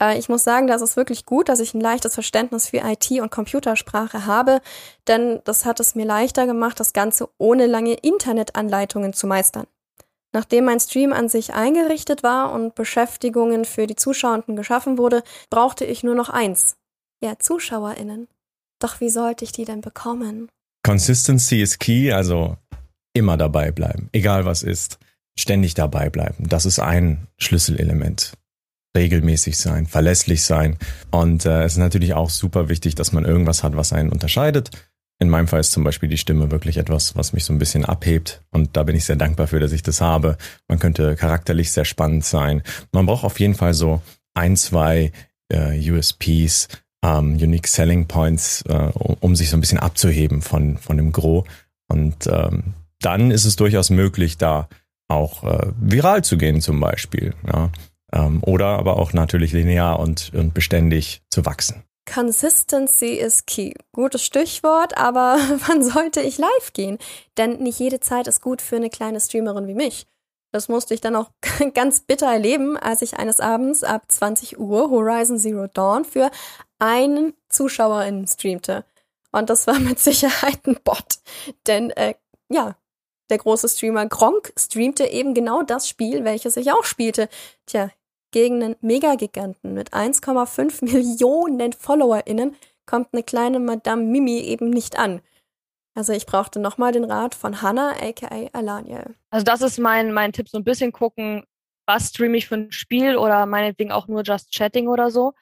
Äh, 0.00 0.18
ich 0.18 0.28
muss 0.28 0.44
sagen, 0.44 0.66
das 0.66 0.82
ist 0.82 0.96
wirklich 0.96 1.24
gut, 1.24 1.48
dass 1.48 1.58
ich 1.58 1.74
ein 1.74 1.80
leichtes 1.80 2.14
Verständnis 2.14 2.68
für 2.68 2.82
IT 2.84 3.10
und 3.10 3.30
Computersprache 3.30 4.26
habe, 4.26 4.60
denn 5.08 5.40
das 5.44 5.64
hat 5.64 5.80
es 5.80 5.94
mir 5.94 6.06
leichter 6.06 6.46
gemacht, 6.46 6.78
das 6.78 6.92
Ganze 6.92 7.28
ohne 7.38 7.66
lange 7.66 7.94
Internetanleitungen 7.94 9.14
zu 9.14 9.26
meistern. 9.26 9.66
Nachdem 10.32 10.66
mein 10.66 10.80
Stream 10.80 11.12
an 11.12 11.28
sich 11.28 11.54
eingerichtet 11.54 12.22
war 12.22 12.52
und 12.52 12.74
Beschäftigungen 12.74 13.64
für 13.64 13.86
die 13.86 13.96
Zuschauenden 13.96 14.56
geschaffen 14.56 14.98
wurde, 14.98 15.22
brauchte 15.50 15.84
ich 15.84 16.02
nur 16.02 16.14
noch 16.14 16.28
eins, 16.28 16.76
ja, 17.22 17.38
ZuschauerInnen. 17.38 18.28
Doch 18.80 19.00
wie 19.00 19.08
sollte 19.08 19.44
ich 19.44 19.52
die 19.52 19.64
denn 19.64 19.80
bekommen? 19.80 20.48
Consistency 20.84 21.62
is 21.62 21.78
key, 21.78 22.12
also 22.12 22.56
immer 23.14 23.36
dabei 23.36 23.72
bleiben, 23.72 24.08
egal 24.12 24.44
was 24.44 24.62
ist. 24.62 24.98
Ständig 25.38 25.74
dabei 25.74 26.10
bleiben. 26.10 26.48
Das 26.48 26.66
ist 26.66 26.78
ein 26.78 27.28
Schlüsselelement. 27.38 28.32
Regelmäßig 28.96 29.56
sein, 29.56 29.86
verlässlich 29.86 30.42
sein. 30.42 30.78
Und 31.10 31.44
äh, 31.44 31.62
es 31.62 31.72
ist 31.72 31.78
natürlich 31.78 32.14
auch 32.14 32.30
super 32.30 32.68
wichtig, 32.68 32.96
dass 32.96 33.12
man 33.12 33.24
irgendwas 33.24 33.62
hat, 33.62 33.76
was 33.76 33.92
einen 33.92 34.10
unterscheidet. 34.10 34.70
In 35.20 35.30
meinem 35.30 35.48
Fall 35.48 35.60
ist 35.60 35.72
zum 35.72 35.82
Beispiel 35.82 36.08
die 36.08 36.18
Stimme 36.18 36.50
wirklich 36.52 36.76
etwas, 36.76 37.16
was 37.16 37.32
mich 37.32 37.44
so 37.44 37.52
ein 37.52 37.58
bisschen 37.58 37.84
abhebt. 37.84 38.42
Und 38.50 38.76
da 38.76 38.84
bin 38.84 38.94
ich 38.94 39.04
sehr 39.04 39.16
dankbar 39.16 39.48
für, 39.48 39.58
dass 39.58 39.72
ich 39.72 39.82
das 39.82 40.00
habe. 40.00 40.36
Man 40.68 40.78
könnte 40.78 41.16
charakterlich 41.16 41.72
sehr 41.72 41.84
spannend 41.84 42.24
sein. 42.24 42.62
Man 42.92 43.06
braucht 43.06 43.24
auf 43.24 43.40
jeden 43.40 43.54
Fall 43.54 43.74
so 43.74 44.00
ein, 44.34 44.56
zwei 44.56 45.10
äh, 45.52 45.90
USPs, 45.90 46.68
ähm, 47.02 47.32
Unique 47.32 47.66
Selling 47.66 48.06
Points, 48.06 48.62
äh, 48.68 48.72
um, 48.72 49.16
um, 49.20 49.36
sich 49.36 49.50
so 49.50 49.56
ein 49.56 49.60
bisschen 49.60 49.80
abzuheben 49.80 50.40
von, 50.40 50.78
von 50.78 50.96
dem 50.96 51.10
Gros. 51.10 51.44
Und 51.88 52.28
ähm, 52.28 52.74
dann 53.00 53.32
ist 53.32 53.44
es 53.44 53.56
durchaus 53.56 53.90
möglich, 53.90 54.38
da 54.38 54.68
auch 55.08 55.42
äh, 55.42 55.72
viral 55.80 56.22
zu 56.22 56.38
gehen 56.38 56.60
zum 56.60 56.78
Beispiel. 56.78 57.34
Ja? 57.46 57.70
Ähm, 58.12 58.38
oder 58.42 58.66
aber 58.78 58.98
auch 58.98 59.12
natürlich 59.12 59.52
linear 59.52 59.98
und, 59.98 60.32
und 60.34 60.54
beständig 60.54 61.22
zu 61.28 61.44
wachsen. 61.44 61.82
Consistency 62.12 63.18
is 63.18 63.44
key. 63.44 63.74
Gutes 63.92 64.24
Stichwort, 64.24 64.96
aber 64.96 65.38
wann 65.66 65.82
sollte 65.84 66.20
ich 66.20 66.38
live 66.38 66.72
gehen? 66.72 66.98
Denn 67.36 67.62
nicht 67.62 67.78
jede 67.78 68.00
Zeit 68.00 68.26
ist 68.26 68.40
gut 68.40 68.62
für 68.62 68.76
eine 68.76 68.90
kleine 68.90 69.20
Streamerin 69.20 69.68
wie 69.68 69.74
mich. 69.74 70.06
Das 70.50 70.68
musste 70.68 70.94
ich 70.94 71.02
dann 71.02 71.16
auch 71.16 71.30
ganz 71.74 72.00
bitter 72.00 72.26
erleben, 72.26 72.76
als 72.78 73.02
ich 73.02 73.18
eines 73.18 73.40
Abends 73.40 73.84
ab 73.84 74.04
20 74.08 74.58
Uhr 74.58 74.90
Horizon 74.90 75.38
Zero 75.38 75.66
Dawn 75.66 76.04
für 76.04 76.30
einen 76.78 77.34
ZuschauerInnen 77.50 78.26
streamte. 78.26 78.84
Und 79.30 79.50
das 79.50 79.66
war 79.66 79.78
mit 79.78 79.98
Sicherheit 79.98 80.66
ein 80.66 80.78
Bot. 80.82 81.18
Denn, 81.66 81.90
äh, 81.90 82.14
ja, 82.48 82.76
der 83.28 83.38
große 83.38 83.68
Streamer 83.68 84.06
Gronk 84.06 84.54
streamte 84.56 85.04
eben 85.04 85.34
genau 85.34 85.62
das 85.62 85.86
Spiel, 85.86 86.24
welches 86.24 86.56
ich 86.56 86.72
auch 86.72 86.84
spielte. 86.84 87.28
Tja, 87.66 87.90
gegen 88.30 88.62
einen 88.62 88.76
Megagiganten 88.80 89.74
mit 89.74 89.92
1,5 89.92 90.84
Millionen 90.92 91.72
FollowerInnen 91.72 92.56
kommt 92.86 93.08
eine 93.12 93.22
kleine 93.22 93.60
Madame 93.60 94.02
Mimi 94.02 94.40
eben 94.40 94.70
nicht 94.70 94.98
an. 94.98 95.20
Also 95.94 96.12
ich 96.12 96.26
brauchte 96.26 96.60
nochmal 96.60 96.92
den 96.92 97.04
Rat 97.04 97.34
von 97.34 97.60
Hannah, 97.60 97.90
aka 98.00 98.48
Alaniel. 98.52 99.16
Also 99.30 99.44
das 99.44 99.62
ist 99.62 99.78
mein, 99.78 100.12
mein 100.12 100.32
Tipp, 100.32 100.48
so 100.48 100.56
ein 100.56 100.64
bisschen 100.64 100.92
gucken, 100.92 101.44
was 101.86 102.10
streame 102.10 102.36
ich 102.36 102.46
für 102.46 102.54
ein 102.54 102.72
Spiel 102.72 103.16
oder 103.16 103.46
meinetwegen 103.46 103.90
auch 103.90 104.06
nur 104.06 104.22
Just 104.22 104.52
Chatting 104.52 104.88
oder 104.88 105.10
so. 105.10 105.32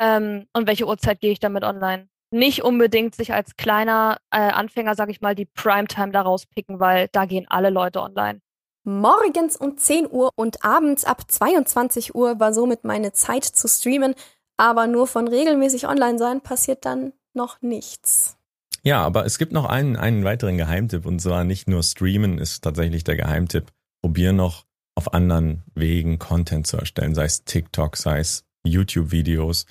Ähm, 0.00 0.46
und 0.52 0.66
welche 0.66 0.86
Uhrzeit 0.86 1.20
gehe 1.20 1.30
ich 1.30 1.38
damit 1.38 1.62
online? 1.62 2.08
Nicht 2.32 2.64
unbedingt 2.64 3.14
sich 3.14 3.32
als 3.32 3.56
kleiner 3.56 4.18
äh, 4.30 4.38
Anfänger, 4.38 4.94
sag 4.94 5.10
ich 5.10 5.20
mal, 5.20 5.34
die 5.34 5.44
Primetime 5.44 6.10
daraus 6.10 6.46
picken, 6.46 6.80
weil 6.80 7.08
da 7.12 7.26
gehen 7.26 7.46
alle 7.48 7.70
Leute 7.70 8.00
online. 8.00 8.40
Morgens 8.84 9.56
um 9.56 9.76
10 9.76 10.10
Uhr 10.10 10.30
und 10.34 10.64
abends 10.64 11.04
ab 11.04 11.30
22 11.30 12.14
Uhr 12.14 12.40
war 12.40 12.52
somit 12.52 12.82
meine 12.82 13.12
Zeit 13.12 13.44
zu 13.44 13.68
streamen, 13.68 14.14
aber 14.56 14.88
nur 14.88 15.06
von 15.06 15.28
regelmäßig 15.28 15.86
online 15.86 16.18
sein 16.18 16.40
passiert 16.40 16.84
dann 16.84 17.12
noch 17.32 17.62
nichts. 17.62 18.36
Ja, 18.82 19.02
aber 19.02 19.24
es 19.24 19.38
gibt 19.38 19.52
noch 19.52 19.66
einen, 19.66 19.96
einen 19.96 20.24
weiteren 20.24 20.56
Geheimtipp 20.56 21.06
und 21.06 21.20
zwar 21.20 21.44
nicht 21.44 21.68
nur 21.68 21.84
streamen 21.84 22.38
ist 22.38 22.64
tatsächlich 22.64 23.04
der 23.04 23.16
Geheimtipp. 23.16 23.72
Probier 24.02 24.32
noch 24.32 24.66
auf 24.96 25.14
anderen 25.14 25.62
Wegen 25.74 26.18
Content 26.18 26.66
zu 26.66 26.76
erstellen, 26.76 27.14
sei 27.14 27.24
es 27.24 27.44
TikTok, 27.44 27.96
sei 27.96 28.18
es 28.18 28.44
YouTube-Videos. 28.64 29.66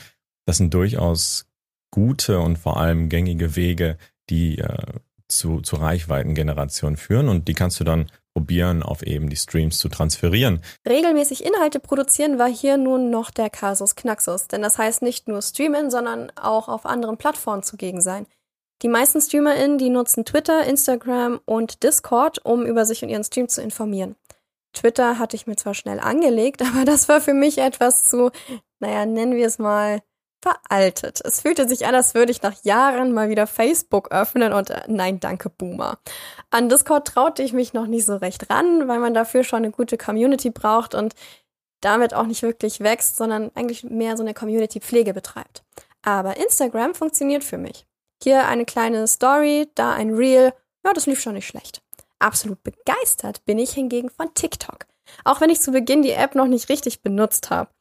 Das 0.46 0.58
sind 0.58 0.74
durchaus 0.74 1.48
gute 1.92 2.40
und 2.40 2.58
vor 2.58 2.78
allem 2.78 3.10
gängige 3.10 3.58
Wege, 3.58 3.98
die 4.30 4.60
äh, 4.60 4.78
zu, 5.28 5.60
zu 5.60 5.76
Reichweitengeneration 5.76 6.96
führen 6.96 7.28
und 7.28 7.50
die 7.50 7.54
kannst 7.54 7.80
du 7.82 7.84
dann 7.84 8.08
probieren, 8.34 8.84
auf 8.84 9.04
eben 9.04 9.30
die 9.30 9.36
Streams 9.36 9.78
zu 9.78 9.90
transferieren. 9.90 10.62
Regelmäßig 10.88 11.46
Inhalte 11.46 11.80
produzieren 11.80 12.40
war 12.40 12.50
hier 12.50 12.78
nun 12.78 13.10
noch 13.10 13.32
der 13.32 13.50
Kasus 13.50 13.96
Knaxus, 13.96 14.48
denn 14.48 14.62
das 14.62 14.78
heißt 14.78 15.02
nicht 15.02 15.28
nur 15.28 15.42
streamen, 15.42 15.92
sondern 15.92 16.32
auch 16.36 16.68
auf 16.68 16.86
anderen 16.86 17.18
Plattformen 17.18 17.64
zugegen 17.64 18.02
sein. 18.02 18.26
Die 18.82 18.88
meisten 18.88 19.22
StreamerInnen, 19.22 19.78
die 19.78 19.90
nutzen 19.90 20.26
Twitter, 20.26 20.66
Instagram 20.66 21.40
und 21.46 21.84
Discord, 21.84 22.44
um 22.44 22.66
über 22.66 22.86
sich 22.86 23.04
und 23.04 23.10
ihren 23.10 23.24
Stream 23.24 23.48
zu 23.48 23.62
informieren. 23.62 24.16
Twitter 24.74 25.20
hatte 25.20 25.36
ich 25.36 25.48
mir 25.48 25.56
zwar 25.56 25.74
schnell 25.74 26.00
angelegt, 26.00 26.62
aber 26.74 26.86
das 26.86 27.10
war 27.10 27.22
für 27.22 27.34
mich 27.34 27.58
etwas 27.60 28.10
zu, 28.10 28.32
naja, 28.80 29.06
nennen 29.06 29.36
wir 29.36 29.46
es 29.46 29.60
mal, 29.60 30.02
veraltet. 30.42 31.22
Es 31.24 31.42
fühlte 31.42 31.68
sich 31.68 31.86
an, 31.86 31.96
als 31.96 32.14
würde 32.14 32.32
ich 32.32 32.42
nach 32.42 32.64
Jahren 32.64 33.14
mal 33.14 33.30
wieder 33.30 33.48
Facebook 33.48 34.12
öffnen 34.12 34.54
und 34.54 34.70
äh, 34.70 34.82
nein, 34.88 35.20
danke, 35.20 35.50
Boomer. 35.50 36.00
An 36.50 36.70
Discord 36.70 37.08
traute 37.08 37.44
ich 37.44 37.54
mich 37.54 37.74
noch 37.74 37.88
nicht 37.88 38.06
so 38.06 38.16
recht 38.16 38.50
ran, 38.50 38.88
weil 38.88 39.00
man 39.00 39.14
dafür 39.14 39.44
schon 39.44 39.64
eine 39.64 39.72
gute 39.72 39.98
Community 39.98 40.50
braucht 40.50 40.96
und 40.96 41.14
damit 41.82 42.14
auch 42.14 42.26
nicht 42.26 42.44
wirklich 42.44 42.80
wächst, 42.80 43.18
sondern 43.18 43.52
eigentlich 43.56 43.84
mehr 43.84 44.18
so 44.18 44.24
eine 44.24 44.34
Community-Pflege 44.34 45.14
betreibt. 45.14 45.64
Aber 46.04 46.38
Instagram 46.38 46.96
funktioniert 46.96 47.44
für 47.44 47.58
mich. 47.58 47.86
Hier 48.24 48.48
eine 48.48 48.66
kleine 48.66 49.08
Story, 49.08 49.68
da 49.76 49.94
ein 49.94 50.14
Reel. 50.14 50.54
Ja, 50.86 50.94
das 50.94 51.06
lief 51.06 51.22
schon 51.22 51.34
nicht 51.34 51.48
schlecht. 51.48 51.82
Absolut 52.20 52.62
begeistert 52.64 53.44
bin 53.46 53.58
ich 53.58 53.72
hingegen 53.72 54.10
von 54.10 54.34
TikTok. 54.34 54.86
Auch 55.24 55.42
wenn 55.42 55.50
ich 55.50 55.62
zu 55.62 55.72
Beginn 55.72 56.04
die 56.04 56.12
App 56.12 56.36
noch 56.36 56.48
nicht 56.48 56.70
richtig 56.70 57.02
benutzt 57.02 57.50
habe. 57.50 57.72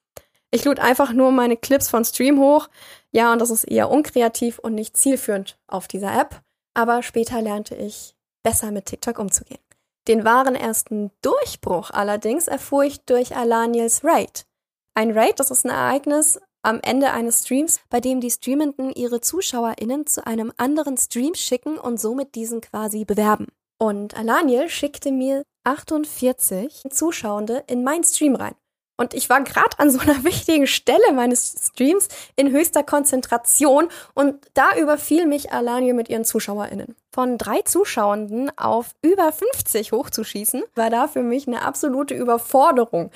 Ich 0.52 0.64
lud 0.64 0.80
einfach 0.80 1.12
nur 1.12 1.30
meine 1.30 1.56
Clips 1.56 1.88
von 1.88 2.04
Stream 2.04 2.40
hoch. 2.40 2.68
Ja, 3.12 3.32
und 3.32 3.40
das 3.40 3.50
ist 3.50 3.64
eher 3.64 3.90
unkreativ 3.90 4.58
und 4.58 4.74
nicht 4.74 4.96
zielführend 4.96 5.58
auf 5.68 5.86
dieser 5.86 6.18
App. 6.18 6.42
Aber 6.74 7.02
später 7.02 7.40
lernte 7.40 7.74
ich 7.74 8.16
besser 8.42 8.70
mit 8.70 8.86
TikTok 8.86 9.18
umzugehen. 9.18 9.60
Den 10.08 10.24
wahren 10.24 10.54
ersten 10.54 11.10
Durchbruch 11.22 11.90
allerdings 11.90 12.48
erfuhr 12.48 12.84
ich 12.84 13.00
durch 13.04 13.36
Alaniels 13.36 14.02
Raid. 14.02 14.46
Ein 14.94 15.12
Raid, 15.16 15.38
das 15.38 15.50
ist 15.50 15.64
ein 15.64 15.70
Ereignis, 15.70 16.40
am 16.62 16.80
Ende 16.82 17.12
eines 17.12 17.42
Streams, 17.42 17.80
bei 17.88 18.00
dem 18.00 18.20
die 18.20 18.30
Streamenden 18.30 18.92
ihre 18.92 19.20
ZuschauerInnen 19.20 20.06
zu 20.06 20.26
einem 20.26 20.52
anderen 20.56 20.96
Stream 20.96 21.34
schicken 21.34 21.78
und 21.78 22.00
somit 22.00 22.34
diesen 22.34 22.60
quasi 22.60 23.04
bewerben. 23.04 23.46
Und 23.78 24.16
Alaniel 24.16 24.68
schickte 24.68 25.10
mir 25.10 25.42
48 25.64 26.84
Zuschauende 26.90 27.64
in 27.66 27.82
meinen 27.82 28.04
Stream 28.04 28.34
rein. 28.34 28.54
Und 29.00 29.14
ich 29.14 29.30
war 29.30 29.42
gerade 29.42 29.78
an 29.78 29.90
so 29.90 29.98
einer 29.98 30.24
wichtigen 30.24 30.66
Stelle 30.66 31.14
meines 31.14 31.70
Streams 31.72 32.08
in 32.36 32.50
höchster 32.50 32.82
Konzentration 32.82 33.88
und 34.12 34.34
da 34.52 34.76
überfiel 34.78 35.26
mich 35.26 35.52
Alaniel 35.52 35.94
mit 35.94 36.10
ihren 36.10 36.26
ZuschauerInnen. 36.26 36.94
Von 37.10 37.38
drei 37.38 37.62
Zuschauenden 37.62 38.52
auf 38.58 38.90
über 39.00 39.32
50 39.32 39.92
hochzuschießen, 39.92 40.64
war 40.74 40.90
da 40.90 41.08
für 41.08 41.22
mich 41.22 41.46
eine 41.46 41.62
absolute 41.62 42.14
Überforderung. 42.14 43.10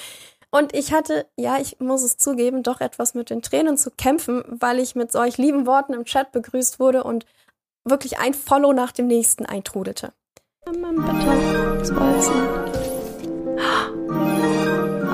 Und 0.50 0.74
ich 0.74 0.94
hatte, 0.94 1.26
ja, 1.36 1.58
ich 1.60 1.78
muss 1.80 2.02
es 2.02 2.16
zugeben, 2.16 2.62
doch 2.62 2.80
etwas 2.80 3.12
mit 3.12 3.28
den 3.28 3.42
Tränen 3.42 3.76
zu 3.76 3.90
kämpfen, 3.90 4.42
weil 4.48 4.78
ich 4.78 4.94
mit 4.94 5.12
solch 5.12 5.36
lieben 5.36 5.66
Worten 5.66 5.92
im 5.92 6.06
Chat 6.06 6.32
begrüßt 6.32 6.80
wurde 6.80 7.04
und 7.04 7.26
wirklich 7.84 8.18
ein 8.18 8.32
Follow 8.32 8.72
nach 8.72 8.92
dem 8.92 9.06
nächsten 9.06 9.44
eintrudelte. 9.44 10.14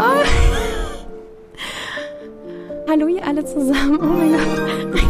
Ah. 0.03 0.40
Hallo 2.91 3.07
ihr 3.07 3.25
alle 3.25 3.45
zusammen. 3.45 4.01
Oh 4.03 4.05
mein 4.05 4.33
Gott. 4.33 5.01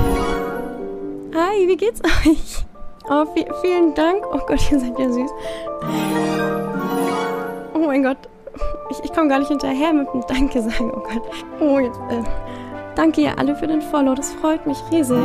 Hi, 1.34 1.66
wie 1.66 1.78
geht's 1.78 2.02
euch? 2.04 2.66
Oh, 3.08 3.24
vielen 3.62 3.94
Dank. 3.94 4.22
Oh 4.30 4.40
Gott, 4.46 4.70
ihr 4.70 4.80
seid 4.80 4.98
ja 4.98 5.10
süß. 5.10 5.30
Oh 7.72 7.78
mein 7.78 8.02
Gott. 8.02 8.18
Ich, 8.90 8.98
ich 9.02 9.10
komme 9.14 9.28
gar 9.28 9.38
nicht 9.38 9.48
hinterher 9.48 9.94
mit 9.94 10.06
dem 10.12 10.22
Danke 10.28 10.60
sagen. 10.60 10.92
Oh 10.94 11.00
Gott. 11.00 11.22
Oh, 11.58 11.78
jetzt, 11.78 11.98
äh, 12.10 12.22
danke 12.96 13.22
ihr 13.22 13.38
alle 13.38 13.56
für 13.56 13.66
den 13.66 13.80
Follow. 13.80 14.14
Das 14.14 14.30
freut 14.34 14.66
mich 14.66 14.76
riesig. 14.92 15.16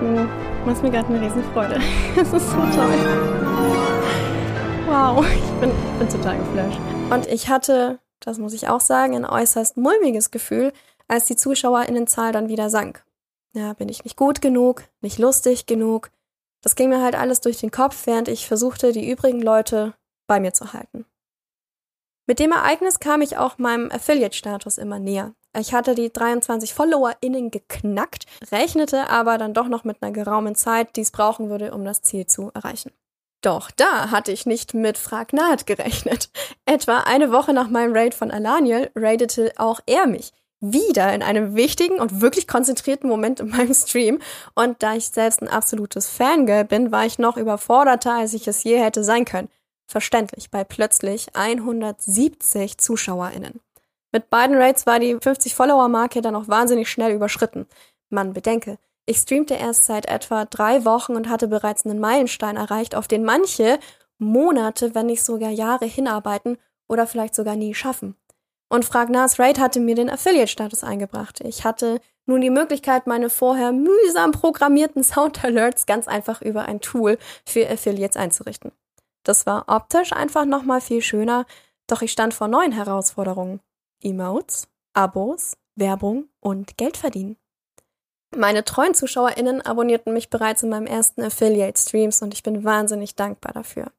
Du 0.00 0.26
machst 0.66 0.82
mir 0.82 0.90
gerade 0.90 1.06
eine 1.06 1.20
Riesenfreude. 1.20 1.78
Das 2.16 2.32
ist 2.32 2.50
so 2.50 2.56
toll. 2.56 2.98
Wow, 4.88 5.24
ich 5.32 5.60
bin, 5.60 5.70
bin 6.00 6.08
total 6.08 6.38
geflasht. 6.38 6.80
Und 7.08 7.28
ich 7.28 7.48
hatte, 7.48 8.00
das 8.24 8.38
muss 8.38 8.52
ich 8.52 8.68
auch 8.68 8.80
sagen, 8.80 9.14
ein 9.14 9.24
äußerst 9.24 9.76
mulmiges 9.76 10.30
Gefühl, 10.30 10.72
als 11.08 11.26
die 11.26 11.36
ZuschauerInnenzahl 11.36 12.32
dann 12.32 12.48
wieder 12.48 12.70
sank. 12.70 13.04
Ja, 13.54 13.74
bin 13.74 13.88
ich 13.88 14.04
nicht 14.04 14.16
gut 14.16 14.40
genug, 14.40 14.84
nicht 15.00 15.18
lustig 15.18 15.66
genug. 15.66 16.10
Das 16.62 16.76
ging 16.76 16.88
mir 16.88 17.02
halt 17.02 17.14
alles 17.14 17.40
durch 17.40 17.58
den 17.58 17.70
Kopf, 17.70 18.06
während 18.06 18.28
ich 18.28 18.46
versuchte, 18.46 18.92
die 18.92 19.10
übrigen 19.10 19.42
Leute 19.42 19.94
bei 20.26 20.40
mir 20.40 20.54
zu 20.54 20.72
halten. 20.72 21.04
Mit 22.26 22.38
dem 22.38 22.52
Ereignis 22.52 23.00
kam 23.00 23.20
ich 23.20 23.36
auch 23.36 23.58
meinem 23.58 23.90
Affiliate-Status 23.90 24.78
immer 24.78 24.98
näher. 24.98 25.34
Ich 25.58 25.74
hatte 25.74 25.94
die 25.94 26.10
23 26.10 26.72
FollowerInnen 26.72 27.50
geknackt, 27.50 28.24
rechnete 28.50 29.10
aber 29.10 29.36
dann 29.36 29.52
doch 29.52 29.68
noch 29.68 29.84
mit 29.84 30.02
einer 30.02 30.12
geraumen 30.12 30.54
Zeit, 30.54 30.96
die 30.96 31.02
es 31.02 31.10
brauchen 31.10 31.50
würde, 31.50 31.74
um 31.74 31.84
das 31.84 32.00
Ziel 32.00 32.26
zu 32.26 32.50
erreichen. 32.54 32.92
Doch 33.42 33.72
da 33.72 34.10
hatte 34.10 34.30
ich 34.30 34.46
nicht 34.46 34.72
mit 34.72 34.96
Fragnat 34.96 35.66
gerechnet. 35.66 36.30
Etwa 36.64 37.00
eine 37.00 37.32
Woche 37.32 37.52
nach 37.52 37.68
meinem 37.68 37.94
Raid 37.94 38.14
von 38.14 38.30
Alaniel 38.30 38.90
raidete 38.94 39.52
auch 39.56 39.80
er 39.86 40.06
mich 40.06 40.32
wieder 40.62 41.12
in 41.12 41.24
einem 41.24 41.56
wichtigen 41.56 41.98
und 41.98 42.20
wirklich 42.20 42.46
konzentrierten 42.46 43.10
Moment 43.10 43.40
in 43.40 43.50
meinem 43.50 43.74
Stream. 43.74 44.20
Und 44.54 44.82
da 44.82 44.94
ich 44.94 45.08
selbst 45.08 45.42
ein 45.42 45.48
absolutes 45.48 46.08
Fangirl 46.08 46.64
bin, 46.64 46.92
war 46.92 47.04
ich 47.04 47.18
noch 47.18 47.36
überforderter, 47.36 48.14
als 48.14 48.32
ich 48.32 48.46
es 48.46 48.62
je 48.62 48.78
hätte 48.78 49.02
sein 49.02 49.24
können. 49.24 49.48
Verständlich, 49.88 50.50
bei 50.50 50.62
plötzlich 50.62 51.34
170 51.34 52.78
ZuschauerInnen. 52.78 53.60
Mit 54.12 54.30
beiden 54.30 54.56
Raids 54.56 54.86
war 54.86 55.00
die 55.00 55.16
50-Follower-Marke 55.16 56.22
dann 56.22 56.36
auch 56.36 56.46
wahnsinnig 56.46 56.88
schnell 56.88 57.12
überschritten. 57.12 57.66
Man 58.08 58.32
bedenke, 58.32 58.78
ich 59.06 59.18
streamte 59.18 59.54
erst 59.54 59.84
seit 59.84 60.06
etwa 60.06 60.44
drei 60.44 60.84
Wochen 60.84 61.16
und 61.16 61.28
hatte 61.28 61.48
bereits 61.48 61.84
einen 61.84 61.98
Meilenstein 61.98 62.56
erreicht, 62.56 62.94
auf 62.94 63.08
den 63.08 63.24
manche 63.24 63.78
Monate, 64.18 64.94
wenn 64.94 65.06
nicht 65.06 65.24
sogar 65.24 65.50
Jahre 65.50 65.86
hinarbeiten 65.86 66.58
oder 66.88 67.06
vielleicht 67.06 67.34
sogar 67.34 67.56
nie 67.56 67.74
schaffen. 67.74 68.16
Und 68.68 68.84
Fragnars 68.84 69.38
Raid 69.38 69.58
hatte 69.58 69.80
mir 69.80 69.94
den 69.94 70.08
Affiliate-Status 70.08 70.84
eingebracht. 70.84 71.40
Ich 71.40 71.64
hatte 71.64 72.00
nun 72.24 72.40
die 72.40 72.50
Möglichkeit, 72.50 73.06
meine 73.06 73.28
vorher 73.28 73.72
mühsam 73.72 74.32
programmierten 74.32 75.02
Sound-Alerts 75.02 75.86
ganz 75.86 76.08
einfach 76.08 76.40
über 76.40 76.64
ein 76.64 76.80
Tool 76.80 77.18
für 77.44 77.68
Affiliates 77.68 78.16
einzurichten. 78.16 78.72
Das 79.24 79.46
war 79.46 79.64
optisch 79.66 80.12
einfach 80.12 80.44
nochmal 80.44 80.80
viel 80.80 81.02
schöner, 81.02 81.44
doch 81.86 82.02
ich 82.02 82.12
stand 82.12 82.34
vor 82.34 82.48
neuen 82.48 82.72
Herausforderungen. 82.72 83.60
Emotes, 84.00 84.68
Abos, 84.94 85.56
Werbung 85.74 86.28
und 86.40 86.76
Geld 86.76 86.96
verdienen. 86.96 87.36
Meine 88.36 88.64
treuen 88.64 88.94
ZuschauerInnen 88.94 89.60
abonnierten 89.60 90.14
mich 90.14 90.30
bereits 90.30 90.62
in 90.62 90.70
meinem 90.70 90.86
ersten 90.86 91.22
Affiliate-Streams 91.22 92.22
und 92.22 92.32
ich 92.32 92.42
bin 92.42 92.64
wahnsinnig 92.64 93.14
dankbar 93.14 93.52
dafür. 93.52 93.92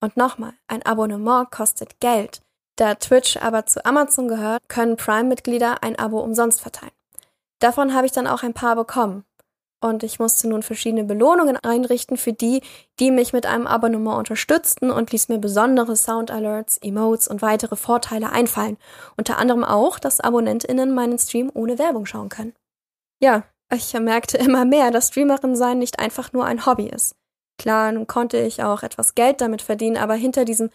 Und 0.00 0.16
nochmal, 0.16 0.52
ein 0.66 0.84
Abonnement 0.84 1.50
kostet 1.50 2.00
Geld. 2.00 2.42
Da 2.76 2.96
Twitch 2.96 3.36
aber 3.36 3.66
zu 3.66 3.84
Amazon 3.84 4.28
gehört, 4.28 4.68
können 4.68 4.96
Prime-Mitglieder 4.96 5.82
ein 5.82 5.98
Abo 5.98 6.20
umsonst 6.20 6.60
verteilen. 6.60 6.92
Davon 7.60 7.94
habe 7.94 8.06
ich 8.06 8.12
dann 8.12 8.26
auch 8.26 8.42
ein 8.42 8.54
paar 8.54 8.76
bekommen. 8.76 9.24
Und 9.80 10.02
ich 10.02 10.18
musste 10.18 10.48
nun 10.48 10.64
verschiedene 10.64 11.04
Belohnungen 11.04 11.56
einrichten 11.56 12.16
für 12.16 12.32
die, 12.32 12.62
die 12.98 13.12
mich 13.12 13.32
mit 13.32 13.46
einem 13.46 13.68
Abonnement 13.68 14.18
unterstützten 14.18 14.90
und 14.90 15.12
ließ 15.12 15.28
mir 15.28 15.38
besondere 15.38 15.94
Sound-Alerts, 15.94 16.78
Emotes 16.78 17.28
und 17.28 17.42
weitere 17.42 17.76
Vorteile 17.76 18.30
einfallen. 18.30 18.76
Unter 19.16 19.38
anderem 19.38 19.62
auch, 19.62 20.00
dass 20.00 20.18
AbonnentInnen 20.18 20.92
meinen 20.92 21.18
Stream 21.18 21.50
ohne 21.54 21.78
Werbung 21.78 22.06
schauen 22.06 22.28
können. 22.28 22.54
Ja, 23.20 23.44
ich 23.72 23.92
merkte 23.94 24.38
immer 24.38 24.64
mehr, 24.64 24.90
dass 24.90 25.08
Streamerin 25.08 25.56
sein 25.56 25.78
nicht 25.78 25.98
einfach 25.98 26.32
nur 26.32 26.44
ein 26.44 26.66
Hobby 26.66 26.88
ist. 26.88 27.14
Klar, 27.58 27.92
nun 27.92 28.06
konnte 28.06 28.38
ich 28.38 28.62
auch 28.62 28.82
etwas 28.82 29.14
Geld 29.14 29.40
damit 29.40 29.62
verdienen, 29.62 29.96
aber 29.96 30.14
hinter 30.14 30.44
diesem 30.44 30.70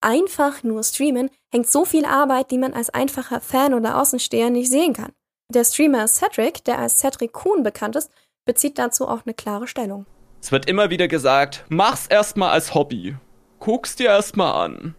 einfach 0.00 0.62
nur 0.62 0.82
Streamen 0.82 1.30
hängt 1.52 1.68
so 1.68 1.84
viel 1.84 2.04
Arbeit, 2.04 2.50
die 2.50 2.58
man 2.58 2.74
als 2.74 2.90
einfacher 2.90 3.40
Fan 3.40 3.74
oder 3.74 4.00
Außensteher 4.00 4.50
nicht 4.50 4.70
sehen 4.70 4.94
kann. 4.94 5.12
Der 5.48 5.64
Streamer 5.64 6.08
Cedric, 6.08 6.64
der 6.64 6.78
als 6.78 6.98
Cedric 6.98 7.32
Kuhn 7.32 7.62
bekannt 7.62 7.96
ist, 7.96 8.10
bezieht 8.44 8.78
dazu 8.78 9.06
auch 9.06 9.20
eine 9.24 9.34
klare 9.34 9.66
Stellung. 9.68 10.06
Es 10.40 10.50
wird 10.50 10.66
immer 10.66 10.90
wieder 10.90 11.06
gesagt, 11.06 11.64
mach's 11.68 12.06
erstmal 12.06 12.50
als 12.50 12.74
Hobby. 12.74 13.14
Guck's 13.60 13.94
dir 13.94 14.08
erstmal 14.08 14.64
an. 14.64 14.94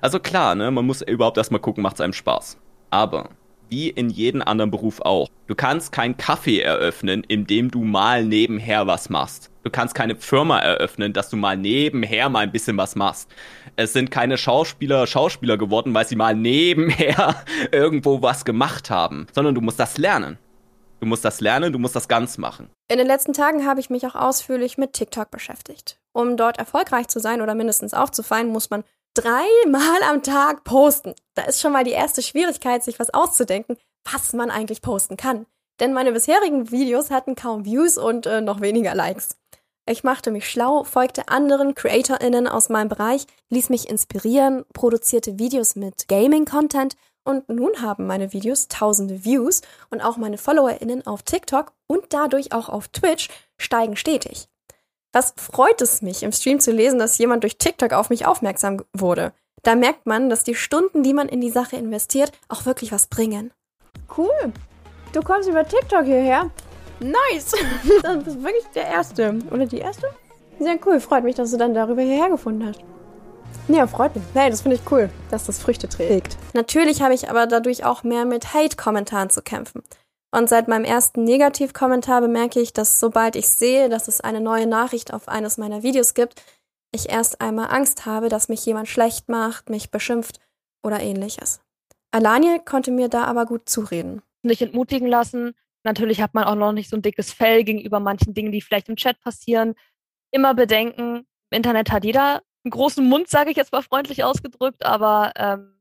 Also 0.00 0.20
klar, 0.20 0.54
ne, 0.54 0.70
man 0.70 0.84
muss 0.84 1.00
überhaupt 1.00 1.38
erstmal 1.38 1.60
gucken, 1.60 1.82
macht's 1.82 2.00
einem 2.00 2.12
Spaß. 2.12 2.58
Aber 2.90 3.30
wie 3.72 3.88
in 3.88 4.10
jedem 4.10 4.42
anderen 4.42 4.70
Beruf 4.70 5.00
auch. 5.00 5.28
Du 5.46 5.54
kannst 5.54 5.92
keinen 5.92 6.18
Kaffee 6.18 6.60
eröffnen, 6.60 7.24
indem 7.26 7.70
du 7.70 7.82
mal 7.82 8.22
nebenher 8.22 8.86
was 8.86 9.08
machst. 9.08 9.50
Du 9.62 9.70
kannst 9.70 9.94
keine 9.94 10.14
Firma 10.14 10.58
eröffnen, 10.58 11.14
dass 11.14 11.30
du 11.30 11.36
mal 11.36 11.56
nebenher 11.56 12.28
mal 12.28 12.40
ein 12.40 12.52
bisschen 12.52 12.76
was 12.76 12.96
machst. 12.96 13.30
Es 13.76 13.94
sind 13.94 14.10
keine 14.10 14.36
Schauspieler 14.36 15.06
Schauspieler 15.06 15.56
geworden, 15.56 15.94
weil 15.94 16.06
sie 16.06 16.16
mal 16.16 16.36
nebenher 16.36 17.42
irgendwo 17.72 18.20
was 18.20 18.44
gemacht 18.44 18.90
haben, 18.90 19.26
sondern 19.32 19.54
du 19.54 19.62
musst 19.62 19.80
das 19.80 19.96
lernen. 19.96 20.36
Du 21.00 21.06
musst 21.06 21.24
das 21.24 21.40
lernen, 21.40 21.72
du 21.72 21.78
musst 21.78 21.96
das 21.96 22.08
ganz 22.08 22.36
machen. 22.36 22.68
In 22.88 22.98
den 22.98 23.06
letzten 23.06 23.32
Tagen 23.32 23.66
habe 23.66 23.80
ich 23.80 23.88
mich 23.88 24.06
auch 24.06 24.14
ausführlich 24.14 24.76
mit 24.76 24.92
TikTok 24.92 25.30
beschäftigt. 25.30 25.98
Um 26.12 26.36
dort 26.36 26.58
erfolgreich 26.58 27.08
zu 27.08 27.20
sein 27.20 27.40
oder 27.40 27.54
mindestens 27.54 27.94
aufzufallen, 27.94 28.48
muss 28.48 28.68
man 28.68 28.84
dreimal 29.14 30.02
am 30.08 30.22
Tag 30.22 30.64
posten. 30.64 31.14
Da 31.34 31.42
ist 31.42 31.60
schon 31.60 31.72
mal 31.72 31.84
die 31.84 31.90
erste 31.90 32.22
Schwierigkeit, 32.22 32.82
sich 32.82 32.98
was 32.98 33.12
auszudenken, 33.12 33.76
was 34.10 34.32
man 34.32 34.50
eigentlich 34.50 34.82
posten 34.82 35.16
kann. 35.16 35.46
Denn 35.80 35.92
meine 35.92 36.12
bisherigen 36.12 36.70
Videos 36.70 37.10
hatten 37.10 37.34
kaum 37.34 37.64
Views 37.64 37.98
und 37.98 38.26
äh, 38.26 38.40
noch 38.40 38.60
weniger 38.60 38.94
Likes. 38.94 39.36
Ich 39.84 40.04
machte 40.04 40.30
mich 40.30 40.48
schlau, 40.48 40.84
folgte 40.84 41.28
anderen 41.28 41.74
CreatorInnen 41.74 42.46
aus 42.46 42.68
meinem 42.68 42.88
Bereich, 42.88 43.26
ließ 43.50 43.68
mich 43.68 43.88
inspirieren, 43.88 44.64
produzierte 44.72 45.40
Videos 45.40 45.74
mit 45.74 46.06
Gaming-Content 46.06 46.94
und 47.24 47.48
nun 47.48 47.82
haben 47.82 48.06
meine 48.06 48.32
Videos 48.32 48.68
tausende 48.68 49.24
Views 49.24 49.60
und 49.90 50.00
auch 50.00 50.16
meine 50.16 50.38
FollowerInnen 50.38 51.06
auf 51.06 51.22
TikTok 51.22 51.72
und 51.88 52.04
dadurch 52.10 52.52
auch 52.52 52.68
auf 52.68 52.88
Twitch 52.88 53.28
steigen 53.58 53.96
stetig. 53.96 54.48
Was 55.12 55.34
freut 55.36 55.82
es 55.82 56.00
mich, 56.00 56.22
im 56.22 56.32
Stream 56.32 56.58
zu 56.58 56.72
lesen, 56.72 56.98
dass 56.98 57.18
jemand 57.18 57.42
durch 57.42 57.58
TikTok 57.58 57.92
auf 57.92 58.08
mich 58.08 58.26
aufmerksam 58.26 58.82
wurde. 58.94 59.32
Da 59.62 59.76
merkt 59.76 60.06
man, 60.06 60.30
dass 60.30 60.42
die 60.42 60.54
Stunden, 60.54 61.02
die 61.02 61.12
man 61.12 61.28
in 61.28 61.40
die 61.40 61.50
Sache 61.50 61.76
investiert, 61.76 62.32
auch 62.48 62.64
wirklich 62.64 62.92
was 62.92 63.06
bringen. 63.06 63.52
Cool. 64.16 64.52
Du 65.12 65.20
kommst 65.20 65.48
über 65.48 65.66
TikTok 65.66 66.04
hierher. 66.04 66.50
Nice. 67.00 67.52
Das 68.02 68.24
bist 68.24 68.42
wirklich 68.42 68.64
der 68.74 68.86
Erste. 68.86 69.38
Oder 69.50 69.66
die 69.66 69.78
Erste? 69.78 70.08
Sehr 70.58 70.78
cool. 70.86 70.98
Freut 70.98 71.24
mich, 71.24 71.34
dass 71.34 71.50
du 71.50 71.58
dann 71.58 71.74
darüber 71.74 72.02
hierher 72.02 72.30
gefunden 72.30 72.66
hast. 72.66 72.80
Ja, 73.68 73.86
freut 73.86 74.14
mich. 74.16 74.24
Nee, 74.34 74.50
das 74.50 74.62
finde 74.62 74.76
ich 74.76 74.90
cool, 74.90 75.10
dass 75.30 75.46
das 75.46 75.58
Früchte 75.58 75.88
trägt. 75.88 76.36
Natürlich 76.52 77.02
habe 77.02 77.14
ich 77.14 77.30
aber 77.30 77.46
dadurch 77.46 77.84
auch 77.84 78.02
mehr 78.02 78.24
mit 78.24 78.54
Hate-Kommentaren 78.54 79.30
zu 79.30 79.42
kämpfen. 79.42 79.82
Und 80.34 80.48
seit 80.48 80.66
meinem 80.66 80.84
ersten 80.84 81.24
Negativkommentar 81.24 82.22
bemerke 82.22 82.60
ich, 82.60 82.72
dass 82.72 82.98
sobald 82.98 83.36
ich 83.36 83.48
sehe, 83.48 83.90
dass 83.90 84.08
es 84.08 84.22
eine 84.22 84.40
neue 84.40 84.66
Nachricht 84.66 85.12
auf 85.12 85.28
eines 85.28 85.58
meiner 85.58 85.82
Videos 85.82 86.14
gibt, 86.14 86.42
ich 86.94 87.10
erst 87.10 87.40
einmal 87.40 87.70
Angst 87.70 88.06
habe, 88.06 88.28
dass 88.28 88.48
mich 88.48 88.64
jemand 88.64 88.88
schlecht 88.88 89.28
macht, 89.28 89.68
mich 89.68 89.90
beschimpft 89.90 90.40
oder 90.82 91.00
ähnliches. 91.00 91.60
Alaniel 92.12 92.60
konnte 92.60 92.90
mir 92.90 93.08
da 93.08 93.24
aber 93.24 93.46
gut 93.46 93.68
zureden. 93.68 94.22
Nicht 94.42 94.62
entmutigen 94.62 95.08
lassen. 95.08 95.54
Natürlich 95.84 96.20
hat 96.20 96.34
man 96.34 96.44
auch 96.44 96.54
noch 96.54 96.72
nicht 96.72 96.88
so 96.88 96.96
ein 96.96 97.02
dickes 97.02 97.32
Fell 97.32 97.64
gegenüber 97.64 98.00
manchen 98.00 98.34
Dingen, 98.34 98.52
die 98.52 98.60
vielleicht 98.60 98.88
im 98.88 98.96
Chat 98.96 99.20
passieren. 99.20 99.74
Immer 100.30 100.54
bedenken, 100.54 101.26
im 101.50 101.56
Internet 101.56 101.90
hat 101.90 102.04
jeder 102.04 102.42
einen 102.64 102.70
großen 102.70 103.06
Mund, 103.06 103.28
sage 103.28 103.50
ich 103.50 103.56
jetzt 103.56 103.72
mal 103.72 103.82
freundlich 103.82 104.24
ausgedrückt, 104.24 104.84
aber 104.84 105.32
ähm, 105.36 105.80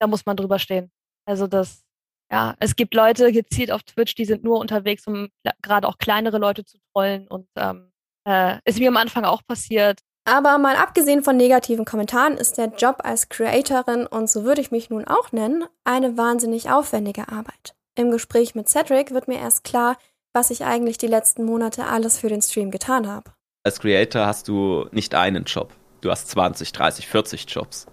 da 0.00 0.06
muss 0.06 0.26
man 0.26 0.36
drüber 0.36 0.58
stehen. 0.58 0.90
Also 1.26 1.46
das 1.46 1.85
ja, 2.30 2.56
es 2.58 2.76
gibt 2.76 2.94
Leute 2.94 3.32
gezielt 3.32 3.70
auf 3.70 3.82
Twitch, 3.82 4.14
die 4.14 4.24
sind 4.24 4.44
nur 4.44 4.58
unterwegs, 4.58 5.06
um 5.06 5.28
gerade 5.62 5.86
auch 5.86 5.98
kleinere 5.98 6.38
Leute 6.38 6.64
zu 6.64 6.78
trollen. 6.92 7.28
Und 7.28 7.48
ähm, 7.56 7.92
äh, 8.26 8.58
ist 8.64 8.78
mir 8.78 8.88
am 8.88 8.96
Anfang 8.96 9.24
auch 9.24 9.42
passiert. 9.46 10.00
Aber 10.24 10.58
mal 10.58 10.74
abgesehen 10.74 11.22
von 11.22 11.36
negativen 11.36 11.84
Kommentaren 11.84 12.36
ist 12.36 12.58
der 12.58 12.72
Job 12.76 12.96
als 13.04 13.28
Creatorin, 13.28 14.06
und 14.06 14.28
so 14.28 14.42
würde 14.42 14.60
ich 14.60 14.72
mich 14.72 14.90
nun 14.90 15.06
auch 15.06 15.30
nennen, 15.30 15.64
eine 15.84 16.16
wahnsinnig 16.16 16.68
aufwendige 16.68 17.28
Arbeit. 17.28 17.74
Im 17.94 18.10
Gespräch 18.10 18.56
mit 18.56 18.68
Cedric 18.68 19.12
wird 19.12 19.28
mir 19.28 19.38
erst 19.38 19.62
klar, 19.62 19.96
was 20.32 20.50
ich 20.50 20.64
eigentlich 20.64 20.98
die 20.98 21.06
letzten 21.06 21.44
Monate 21.44 21.86
alles 21.86 22.18
für 22.18 22.28
den 22.28 22.42
Stream 22.42 22.72
getan 22.72 23.06
habe. 23.06 23.30
Als 23.62 23.78
Creator 23.78 24.26
hast 24.26 24.48
du 24.48 24.86
nicht 24.90 25.14
einen 25.14 25.44
Job. 25.44 25.72
Du 26.00 26.10
hast 26.10 26.28
20, 26.28 26.72
30, 26.72 27.06
40 27.06 27.46
Jobs. 27.48 27.86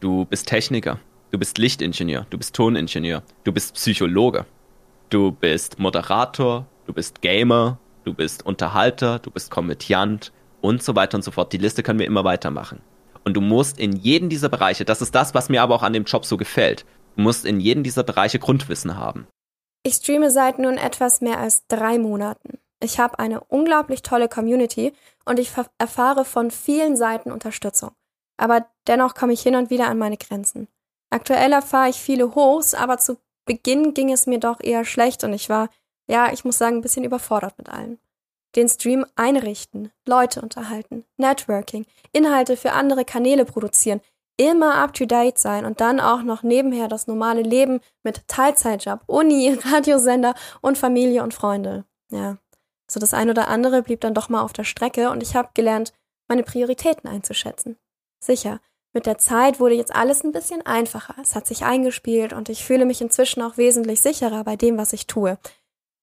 Du 0.00 0.26
bist 0.26 0.46
Techniker, 0.46 1.00
du 1.30 1.38
bist 1.38 1.58
Lichtingenieur, 1.58 2.26
du 2.30 2.38
bist 2.38 2.54
Toningenieur, 2.54 3.22
du 3.44 3.52
bist 3.52 3.74
Psychologe, 3.74 4.46
du 5.10 5.32
bist 5.32 5.78
Moderator, 5.78 6.66
du 6.86 6.92
bist 6.92 7.20
Gamer, 7.22 7.78
du 8.04 8.14
bist 8.14 8.44
Unterhalter, 8.46 9.18
du 9.18 9.30
bist 9.30 9.50
Komödiant, 9.50 10.32
und 10.60 10.82
so 10.82 10.96
weiter 10.96 11.16
und 11.16 11.22
so 11.22 11.30
fort. 11.30 11.52
Die 11.52 11.58
Liste 11.58 11.82
können 11.82 11.98
wir 11.98 12.06
immer 12.06 12.24
weitermachen. 12.24 12.80
Und 13.24 13.34
du 13.34 13.40
musst 13.40 13.78
in 13.78 13.92
jedem 13.92 14.28
dieser 14.28 14.48
Bereiche, 14.48 14.84
das 14.84 15.02
ist 15.02 15.14
das, 15.14 15.34
was 15.34 15.48
mir 15.48 15.62
aber 15.62 15.74
auch 15.74 15.82
an 15.82 15.92
dem 15.92 16.04
Job 16.04 16.24
so 16.24 16.36
gefällt, 16.36 16.84
du 17.16 17.22
musst 17.22 17.44
in 17.44 17.60
jedem 17.60 17.82
dieser 17.82 18.02
Bereiche 18.02 18.38
Grundwissen 18.38 18.96
haben. 18.96 19.26
Ich 19.84 19.94
streame 19.94 20.30
seit 20.30 20.58
nun 20.58 20.76
etwas 20.76 21.20
mehr 21.20 21.38
als 21.38 21.66
drei 21.68 21.98
Monaten. 21.98 22.58
Ich 22.82 22.98
habe 23.00 23.18
eine 23.18 23.40
unglaublich 23.44 24.02
tolle 24.02 24.28
Community 24.28 24.92
und 25.24 25.38
ich 25.38 25.50
erfahre 25.78 26.24
von 26.24 26.50
vielen 26.50 26.96
Seiten 26.96 27.32
Unterstützung. 27.32 27.90
Aber 28.36 28.66
dennoch 28.86 29.14
komme 29.14 29.32
ich 29.32 29.42
hin 29.42 29.56
und 29.56 29.70
wieder 29.70 29.88
an 29.88 29.98
meine 29.98 30.16
Grenzen. 30.16 30.68
Aktuell 31.10 31.52
erfahre 31.52 31.90
ich 31.90 31.96
viele 31.96 32.34
Hochs, 32.34 32.74
aber 32.74 32.98
zu 32.98 33.18
Beginn 33.46 33.94
ging 33.94 34.12
es 34.12 34.26
mir 34.26 34.38
doch 34.38 34.60
eher 34.60 34.84
schlecht 34.84 35.24
und 35.24 35.32
ich 35.32 35.48
war, 35.48 35.70
ja, 36.06 36.32
ich 36.32 36.44
muss 36.44 36.58
sagen, 36.58 36.76
ein 36.76 36.82
bisschen 36.82 37.04
überfordert 37.04 37.56
mit 37.56 37.70
allem 37.70 37.98
den 38.56 38.68
Stream 38.68 39.06
einrichten, 39.16 39.92
Leute 40.06 40.40
unterhalten, 40.40 41.04
Networking, 41.16 41.86
Inhalte 42.12 42.56
für 42.56 42.72
andere 42.72 43.04
Kanäle 43.04 43.44
produzieren, 43.44 44.00
immer 44.36 44.76
up-to-date 44.76 45.38
sein 45.38 45.64
und 45.64 45.80
dann 45.80 46.00
auch 46.00 46.22
noch 46.22 46.42
nebenher 46.42 46.88
das 46.88 47.06
normale 47.06 47.42
Leben 47.42 47.80
mit 48.02 48.26
Teilzeitjob, 48.28 49.00
Uni, 49.06 49.52
Radiosender 49.64 50.34
und 50.60 50.78
Familie 50.78 51.22
und 51.22 51.34
Freunde. 51.34 51.84
Ja, 52.10 52.38
so 52.90 53.00
das 53.00 53.14
ein 53.14 53.30
oder 53.30 53.48
andere 53.48 53.82
blieb 53.82 54.00
dann 54.00 54.14
doch 54.14 54.28
mal 54.28 54.42
auf 54.42 54.52
der 54.52 54.64
Strecke 54.64 55.10
und 55.10 55.22
ich 55.22 55.36
habe 55.36 55.50
gelernt, 55.54 55.92
meine 56.28 56.42
Prioritäten 56.42 57.08
einzuschätzen. 57.08 57.76
Sicher, 58.20 58.60
mit 58.94 59.06
der 59.06 59.18
Zeit 59.18 59.60
wurde 59.60 59.74
jetzt 59.74 59.94
alles 59.94 60.24
ein 60.24 60.32
bisschen 60.32 60.64
einfacher. 60.64 61.14
Es 61.20 61.34
hat 61.34 61.46
sich 61.46 61.64
eingespielt 61.64 62.32
und 62.32 62.48
ich 62.48 62.64
fühle 62.64 62.86
mich 62.86 63.00
inzwischen 63.00 63.42
auch 63.42 63.56
wesentlich 63.56 64.00
sicherer 64.00 64.44
bei 64.44 64.56
dem, 64.56 64.78
was 64.78 64.92
ich 64.92 65.06
tue. 65.06 65.38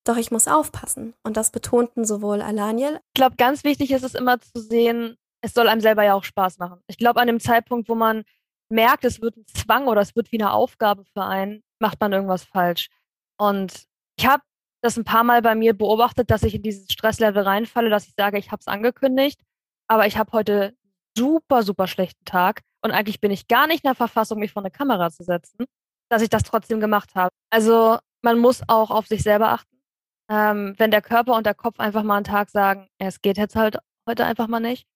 Doch 0.06 0.18
ich 0.18 0.32
muss 0.32 0.48
aufpassen. 0.48 1.16
Und 1.24 1.36
das 1.36 1.52
betonten 1.52 2.06
sowohl 2.06 2.42
Alaniel. 2.42 3.00
Ich 3.08 3.16
glaube, 3.16 3.38
ganz 3.38 3.64
wichtig 3.64 3.92
ist 3.92 4.04
es 4.04 4.14
immer 4.14 4.40
zu 4.40 4.60
sehen, 4.62 5.18
es 5.42 5.54
soll 5.54 5.68
einem 5.68 5.82
selber 5.82 6.04
ja 6.04 6.14
auch 6.14 6.24
Spaß 6.24 6.60
machen. 6.60 6.80
Ich 6.88 6.98
glaube, 6.98 7.22
an 7.22 7.28
dem 7.28 7.40
Zeitpunkt, 7.40 7.90
wo 7.90 7.96
man 7.96 8.24
merkt, 8.70 9.06
es 9.06 9.22
wird 9.22 9.36
ein 9.38 9.46
Zwang 9.48 9.88
oder 9.88 10.02
es 10.02 10.16
wird 10.16 10.32
wie 10.32 10.40
eine 10.40 10.52
Aufgabe 10.52 11.04
für 11.06 11.24
einen, 11.24 11.64
macht 11.80 12.00
man 12.00 12.14
irgendwas 12.14 12.44
falsch. 12.44 12.90
Und 13.38 13.86
ich 14.18 14.28
habe 14.28 14.44
das 14.82 14.98
ein 14.98 15.04
paar 15.04 15.24
Mal 15.24 15.42
bei 15.42 15.56
mir 15.56 15.74
beobachtet, 15.74 16.30
dass 16.30 16.44
ich 16.44 16.56
in 16.56 16.64
dieses 16.64 16.92
Stresslevel 16.92 17.44
reinfalle, 17.44 17.90
dass 17.90 18.08
ich 18.08 18.14
sage, 18.16 18.38
ich 18.38 18.52
habe 18.52 18.60
es 18.60 18.68
angekündigt, 18.68 19.42
aber 19.88 20.08
ich 20.08 20.18
habe 20.18 20.32
heute 20.32 20.76
super, 21.18 21.64
super 21.64 21.88
schlechten 21.88 22.26
Tag 22.26 22.62
und 22.86 22.92
eigentlich 22.92 23.20
bin 23.20 23.32
ich 23.32 23.48
gar 23.48 23.68
nicht 23.68 23.84
in 23.84 23.90
der 23.90 23.96
Verfassung, 23.96 24.40
mich 24.40 24.54
vor 24.54 24.62
eine 24.62 24.72
Kamera 24.72 25.12
zu 25.12 25.24
setzen, 25.24 25.66
dass 26.10 26.22
ich 26.22 26.30
das 26.30 26.44
trotzdem 26.44 26.80
gemacht 26.80 27.16
habe. 27.16 27.32
Also 27.50 27.98
man 28.22 28.40
muss 28.40 28.62
auch 28.68 28.92
auf 28.92 29.08
sich 29.08 29.24
selber 29.24 29.50
achten 29.50 29.76
ähm, 30.30 30.76
wenn 30.78 30.92
der 30.92 31.02
Körper 31.02 31.36
und 31.36 31.46
der 31.46 31.54
Kopf 31.54 31.80
einfach 31.80 32.04
mal 32.04 32.18
einen 32.18 32.24
Tag 32.24 32.50
sagen, 32.50 32.88
es 32.98 33.22
geht 33.22 33.38
jetzt 33.38 33.56
halt 33.56 33.78
heute 34.08 34.26
einfach 34.26 34.48
mal 34.48 34.60
nicht, 34.60 34.88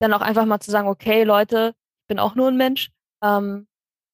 dann 0.00 0.12
auch 0.12 0.20
einfach 0.20 0.46
mal 0.46 0.60
zu 0.60 0.70
sagen, 0.70 0.88
okay, 0.88 1.24
Leute, 1.24 1.74
ich 2.02 2.08
bin 2.08 2.18
auch 2.18 2.34
nur 2.34 2.48
ein 2.48 2.56
Mensch, 2.56 2.90
ähm, 3.22 3.66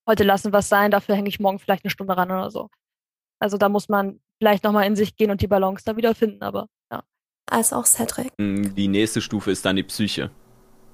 heute 0.09 0.25
lassen 0.25 0.53
wir 0.53 0.59
es 0.59 0.68
sein, 0.68 0.90
dafür 0.90 1.14
hänge 1.14 1.29
ich 1.29 1.40
morgen 1.40 1.59
vielleicht 1.59 1.85
eine 1.85 1.90
Stunde 1.90 2.16
ran 2.16 2.31
oder 2.31 2.51
so. 2.51 2.70
Also 3.40 3.57
da 3.57 3.68
muss 3.68 3.88
man 3.88 4.20
vielleicht 4.38 4.64
nochmal 4.64 4.87
in 4.87 4.97
sich 4.97 5.16
gehen 5.16 5.31
und 5.31 5.40
die 5.40 5.47
Balance 5.47 5.85
da 5.85 5.97
wieder 5.97 6.14
finden, 6.14 6.42
aber 6.42 6.68
ja. 6.90 7.03
Als 7.51 7.73
auch 7.73 7.85
Cedric. 7.85 8.33
Mm, 8.38 8.75
die 8.75 8.88
nächste 8.88 9.20
Stufe 9.20 9.51
ist 9.51 9.64
dann 9.64 9.77
die 9.77 9.83
Psyche. 9.83 10.31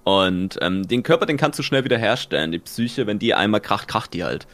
Und 0.04 0.58
ähm, 0.60 0.88
den 0.88 1.02
Körper, 1.02 1.26
den 1.26 1.36
kannst 1.36 1.58
du 1.58 1.62
schnell 1.62 1.84
wieder 1.84 1.98
herstellen. 1.98 2.52
Die 2.52 2.58
Psyche, 2.58 3.06
wenn 3.06 3.18
die 3.18 3.34
einmal 3.34 3.60
kracht, 3.60 3.88
kracht 3.88 4.14
die 4.14 4.24
halt. 4.24 4.46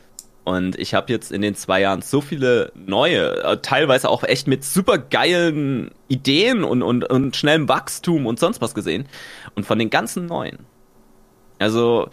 Und 0.44 0.78
ich 0.78 0.94
habe 0.94 1.12
jetzt 1.12 1.32
in 1.32 1.42
den 1.42 1.56
zwei 1.56 1.80
Jahren 1.80 2.02
so 2.02 2.20
viele 2.20 2.70
neue, 2.74 3.42
äh, 3.42 3.56
teilweise 3.62 4.09
auch 4.09 4.22
echt 4.22 4.46
mit 4.46 4.64
super 4.64 4.98
geilen 4.98 5.90
Ideen 6.09 6.62
und, 6.62 6.82
und, 6.82 7.04
und 7.04 7.35
schnellem 7.35 7.68
Wachstum 7.68 8.26
und 8.26 8.38
sonst 8.38 8.61
was 8.61 8.74
gesehen. 8.74 9.06
Und 9.54 9.66
von 9.66 9.78
den 9.78 9.90
ganzen 9.90 10.26
neuen. 10.26 10.59
Also, 11.59 12.09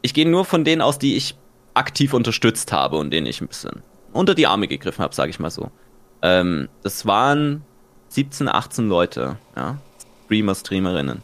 ich 0.00 0.14
gehe 0.14 0.28
nur 0.28 0.44
von 0.44 0.64
denen 0.64 0.80
aus, 0.80 0.98
die 0.98 1.16
ich 1.16 1.36
aktiv 1.74 2.14
unterstützt 2.14 2.72
habe 2.72 2.96
und 2.96 3.10
denen 3.10 3.26
ich 3.26 3.40
ein 3.40 3.48
bisschen 3.48 3.82
unter 4.14 4.34
die 4.34 4.46
Arme 4.46 4.68
gegriffen 4.68 5.02
habe, 5.02 5.14
sage 5.14 5.30
ich 5.30 5.38
mal 5.38 5.50
so. 5.50 5.70
Ähm, 6.22 6.68
das 6.82 7.04
waren 7.04 7.64
17, 8.08 8.48
18 8.48 8.88
Leute, 8.88 9.36
ja. 9.56 9.78
Streamer, 10.24 10.54
Streamerinnen. 10.54 11.22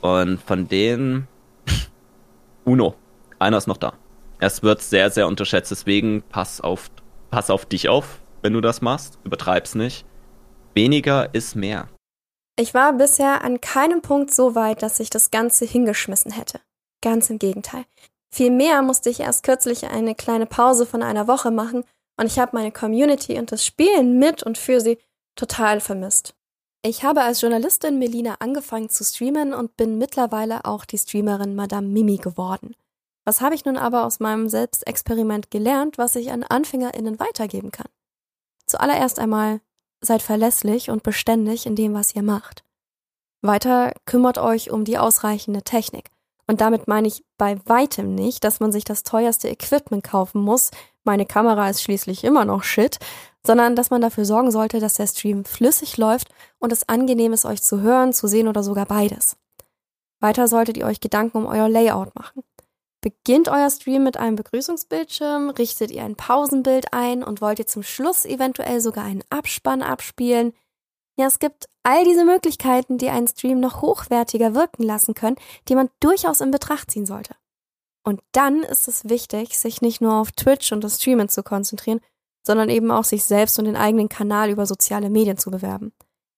Und 0.00 0.40
von 0.40 0.68
denen 0.68 1.28
Uno. 2.64 2.94
Einer 3.38 3.58
ist 3.58 3.66
noch 3.66 3.76
da. 3.76 3.94
Es 4.38 4.62
wird 4.62 4.82
sehr, 4.82 5.10
sehr 5.10 5.26
unterschätzt. 5.26 5.70
Deswegen 5.70 6.22
pass 6.22 6.60
auf, 6.60 6.90
pass 7.30 7.50
auf 7.50 7.66
dich 7.66 7.88
auf, 7.88 8.20
wenn 8.42 8.52
du 8.52 8.60
das 8.60 8.80
machst. 8.80 9.18
Übertreib's 9.24 9.74
nicht. 9.74 10.04
Weniger 10.74 11.34
ist 11.34 11.56
mehr. 11.56 11.88
Ich 12.56 12.74
war 12.74 12.92
bisher 12.92 13.42
an 13.42 13.60
keinem 13.60 14.02
Punkt 14.02 14.32
so 14.32 14.54
weit, 14.54 14.82
dass 14.82 15.00
ich 15.00 15.10
das 15.10 15.30
Ganze 15.30 15.64
hingeschmissen 15.64 16.30
hätte. 16.30 16.60
Ganz 17.02 17.30
im 17.30 17.38
Gegenteil. 17.38 17.84
Vielmehr 18.32 18.82
musste 18.82 19.10
ich 19.10 19.20
erst 19.20 19.42
kürzlich 19.42 19.88
eine 19.88 20.14
kleine 20.14 20.46
Pause 20.46 20.86
von 20.86 21.02
einer 21.02 21.26
Woche 21.26 21.50
machen 21.50 21.84
und 22.16 22.26
ich 22.26 22.38
habe 22.38 22.54
meine 22.54 22.70
Community 22.70 23.38
und 23.38 23.50
das 23.50 23.64
Spielen 23.64 24.18
mit 24.18 24.42
und 24.42 24.58
für 24.58 24.80
sie 24.80 24.98
total 25.36 25.80
vermisst. 25.80 26.34
Ich 26.82 27.04
habe 27.04 27.22
als 27.22 27.42
Journalistin 27.42 27.98
Melina 27.98 28.36
angefangen 28.38 28.88
zu 28.88 29.04
streamen 29.04 29.52
und 29.52 29.76
bin 29.76 29.98
mittlerweile 29.98 30.64
auch 30.64 30.86
die 30.86 30.96
Streamerin 30.96 31.54
Madame 31.54 31.86
Mimi 31.86 32.16
geworden. 32.16 32.74
Was 33.26 33.42
habe 33.42 33.54
ich 33.54 33.66
nun 33.66 33.76
aber 33.76 34.06
aus 34.06 34.18
meinem 34.18 34.48
Selbstexperiment 34.48 35.50
gelernt, 35.50 35.98
was 35.98 36.16
ich 36.16 36.32
an 36.32 36.42
AnfängerInnen 36.42 37.20
weitergeben 37.20 37.70
kann? 37.70 37.88
Zuallererst 38.64 39.18
einmal, 39.18 39.60
seid 40.00 40.22
verlässlich 40.22 40.88
und 40.88 41.02
beständig 41.02 41.66
in 41.66 41.76
dem, 41.76 41.92
was 41.92 42.14
ihr 42.14 42.22
macht. 42.22 42.64
Weiter 43.42 43.92
kümmert 44.06 44.38
euch 44.38 44.70
um 44.70 44.86
die 44.86 44.96
ausreichende 44.96 45.62
Technik. 45.62 46.10
Und 46.46 46.62
damit 46.62 46.88
meine 46.88 47.08
ich 47.08 47.24
bei 47.36 47.58
weitem 47.66 48.14
nicht, 48.14 48.42
dass 48.42 48.58
man 48.58 48.72
sich 48.72 48.84
das 48.84 49.02
teuerste 49.02 49.48
Equipment 49.48 50.02
kaufen 50.02 50.40
muss, 50.40 50.70
meine 51.04 51.24
Kamera 51.26 51.68
ist 51.70 51.82
schließlich 51.82 52.24
immer 52.24 52.44
noch 52.44 52.62
shit, 52.62 52.98
sondern 53.46 53.76
dass 53.76 53.90
man 53.90 54.00
dafür 54.00 54.24
sorgen 54.24 54.50
sollte, 54.50 54.80
dass 54.80 54.94
der 54.94 55.06
Stream 55.06 55.44
flüssig 55.44 55.96
läuft 55.96 56.28
und 56.58 56.72
es 56.72 56.88
angenehm 56.88 57.32
ist, 57.32 57.44
euch 57.44 57.62
zu 57.62 57.80
hören, 57.80 58.12
zu 58.12 58.26
sehen 58.26 58.48
oder 58.48 58.62
sogar 58.62 58.86
beides. 58.86 59.36
Weiter 60.20 60.48
solltet 60.48 60.76
ihr 60.76 60.86
euch 60.86 61.00
Gedanken 61.00 61.38
um 61.38 61.46
euer 61.46 61.68
Layout 61.68 62.14
machen. 62.14 62.42
Beginnt 63.00 63.48
euer 63.48 63.70
Stream 63.70 64.04
mit 64.04 64.18
einem 64.18 64.36
Begrüßungsbildschirm, 64.36 65.50
richtet 65.50 65.90
ihr 65.90 66.04
ein 66.04 66.16
Pausenbild 66.16 66.92
ein 66.92 67.22
und 67.22 67.40
wollt 67.40 67.58
ihr 67.58 67.66
zum 67.66 67.82
Schluss 67.82 68.26
eventuell 68.26 68.82
sogar 68.82 69.04
einen 69.04 69.24
Abspann 69.30 69.80
abspielen? 69.80 70.52
Ja, 71.16 71.26
es 71.26 71.38
gibt 71.38 71.66
all 71.82 72.04
diese 72.04 72.26
Möglichkeiten, 72.26 72.98
die 72.98 73.08
einen 73.08 73.26
Stream 73.26 73.58
noch 73.58 73.80
hochwertiger 73.80 74.54
wirken 74.54 74.82
lassen 74.82 75.14
können, 75.14 75.36
die 75.68 75.74
man 75.74 75.88
durchaus 76.00 76.42
in 76.42 76.50
Betracht 76.50 76.90
ziehen 76.90 77.06
sollte. 77.06 77.34
Und 78.04 78.20
dann 78.32 78.62
ist 78.62 78.88
es 78.88 79.08
wichtig, 79.08 79.58
sich 79.58 79.80
nicht 79.80 80.00
nur 80.00 80.14
auf 80.14 80.32
Twitch 80.32 80.72
und 80.72 80.84
das 80.84 80.96
Streamen 80.96 81.28
zu 81.28 81.42
konzentrieren, 81.42 82.00
sondern 82.42 82.68
eben 82.70 82.90
auch 82.90 83.04
sich 83.04 83.24
selbst 83.24 83.58
und 83.58 83.66
den 83.66 83.76
eigenen 83.76 84.08
Kanal 84.08 84.50
über 84.50 84.66
soziale 84.66 85.10
Medien 85.10 85.38
zu 85.38 85.50
bewerben. 85.50 85.92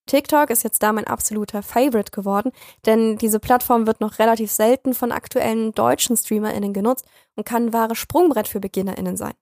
TikTok 0.06 0.50
ist 0.50 0.64
jetzt 0.64 0.82
da 0.82 0.92
mein 0.92 1.06
absoluter 1.06 1.62
Favorite 1.62 2.10
geworden, 2.10 2.50
denn 2.86 3.18
diese 3.18 3.38
Plattform 3.38 3.86
wird 3.86 4.00
noch 4.00 4.18
relativ 4.18 4.50
selten 4.50 4.94
von 4.94 5.12
aktuellen 5.12 5.72
deutschen 5.72 6.16
StreamerInnen 6.16 6.72
genutzt 6.72 7.06
und 7.36 7.46
kann 7.46 7.66
ein 7.66 7.72
wahres 7.72 7.98
Sprungbrett 7.98 8.48
für 8.48 8.60
BeginnerInnen 8.60 9.16
sein. 9.16 9.34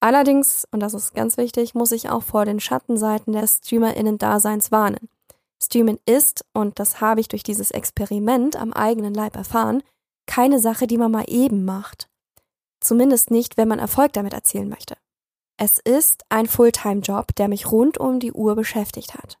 Allerdings, 0.00 0.66
und 0.70 0.80
das 0.80 0.94
ist 0.94 1.14
ganz 1.14 1.36
wichtig, 1.36 1.74
muss 1.74 1.90
ich 1.90 2.08
auch 2.10 2.22
vor 2.22 2.44
den 2.44 2.60
Schattenseiten 2.60 3.32
des 3.32 3.56
StreamerInnen-Daseins 3.56 4.70
warnen. 4.70 5.08
Streamen 5.62 5.98
ist, 6.06 6.44
und 6.52 6.78
das 6.78 7.00
habe 7.00 7.20
ich 7.20 7.28
durch 7.28 7.42
dieses 7.42 7.70
Experiment 7.70 8.56
am 8.56 8.72
eigenen 8.72 9.14
Leib 9.14 9.36
erfahren, 9.36 9.82
keine 10.26 10.60
Sache, 10.60 10.86
die 10.86 10.98
man 10.98 11.10
mal 11.10 11.24
eben 11.28 11.64
macht. 11.64 12.08
Zumindest 12.80 13.30
nicht, 13.30 13.56
wenn 13.56 13.68
man 13.68 13.78
Erfolg 13.78 14.12
damit 14.12 14.34
erzielen 14.34 14.68
möchte. 14.68 14.96
Es 15.58 15.78
ist 15.78 16.24
ein 16.28 16.46
Fulltime-Job, 16.46 17.34
der 17.36 17.48
mich 17.48 17.70
rund 17.70 17.98
um 17.98 18.20
die 18.20 18.32
Uhr 18.32 18.54
beschäftigt 18.56 19.14
hat. 19.14 19.38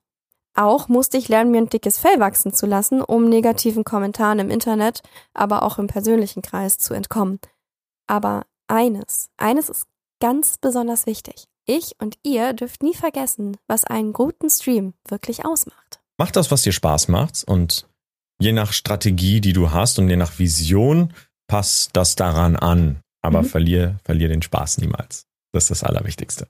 Auch 0.54 0.88
musste 0.88 1.18
ich 1.18 1.28
lernen, 1.28 1.50
mir 1.50 1.58
ein 1.58 1.68
dickes 1.68 1.98
Fell 1.98 2.18
wachsen 2.18 2.54
zu 2.54 2.64
lassen, 2.64 3.02
um 3.02 3.28
negativen 3.28 3.84
Kommentaren 3.84 4.38
im 4.38 4.50
Internet, 4.50 5.02
aber 5.34 5.62
auch 5.62 5.78
im 5.78 5.86
persönlichen 5.86 6.40
Kreis 6.40 6.78
zu 6.78 6.94
entkommen. 6.94 7.38
Aber 8.06 8.46
eines, 8.66 9.28
eines 9.36 9.68
ist 9.68 9.86
ganz 10.18 10.56
besonders 10.56 11.04
wichtig. 11.04 11.44
Ich 11.66 11.96
und 11.98 12.16
ihr 12.22 12.54
dürft 12.54 12.82
nie 12.82 12.94
vergessen, 12.94 13.58
was 13.66 13.84
einen 13.84 14.14
guten 14.14 14.48
Stream 14.48 14.94
wirklich 15.06 15.44
ausmacht. 15.44 16.00
Macht 16.16 16.36
das, 16.36 16.50
was 16.50 16.62
dir 16.62 16.72
Spaß 16.72 17.08
macht 17.08 17.44
und 17.44 17.86
je 18.38 18.52
nach 18.52 18.72
Strategie, 18.72 19.42
die 19.42 19.52
du 19.52 19.72
hast 19.72 19.98
und 19.98 20.08
je 20.08 20.16
nach 20.16 20.38
Vision, 20.38 21.12
passt 21.46 21.90
das 21.94 22.14
daran 22.14 22.56
an. 22.56 23.00
Aber 23.20 23.42
mhm. 23.42 23.46
verlier, 23.46 23.98
verlier 24.04 24.28
den 24.28 24.40
Spaß 24.40 24.78
niemals. 24.78 25.25
Das 25.56 25.70
ist 25.70 25.70
das 25.70 25.84
Allerwichtigste. 25.84 26.48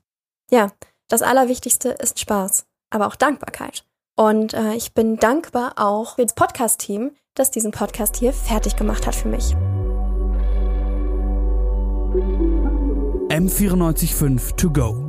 Ja, 0.51 0.73
das 1.07 1.21
Allerwichtigste 1.21 1.91
ist 1.91 2.19
Spaß, 2.19 2.65
aber 2.89 3.07
auch 3.07 3.15
Dankbarkeit. 3.15 3.85
Und 4.17 4.53
äh, 4.53 4.73
ich 4.73 4.93
bin 4.93 5.15
dankbar 5.15 5.75
auch 5.77 6.15
für 6.15 6.25
das 6.25 6.35
Podcast-Team, 6.35 7.15
das 7.33 7.49
diesen 7.49 7.71
Podcast 7.71 8.17
hier 8.17 8.33
fertig 8.33 8.75
gemacht 8.75 9.07
hat 9.07 9.15
für 9.15 9.29
mich. 9.29 9.55
M945 13.29 14.57
to 14.57 14.69
go. 14.71 15.07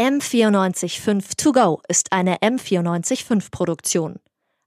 M945 0.00 1.36
To 1.36 1.52
Go 1.52 1.80
ist 1.86 2.10
eine 2.10 2.38
M945 2.38 3.52
Produktion. 3.52 4.18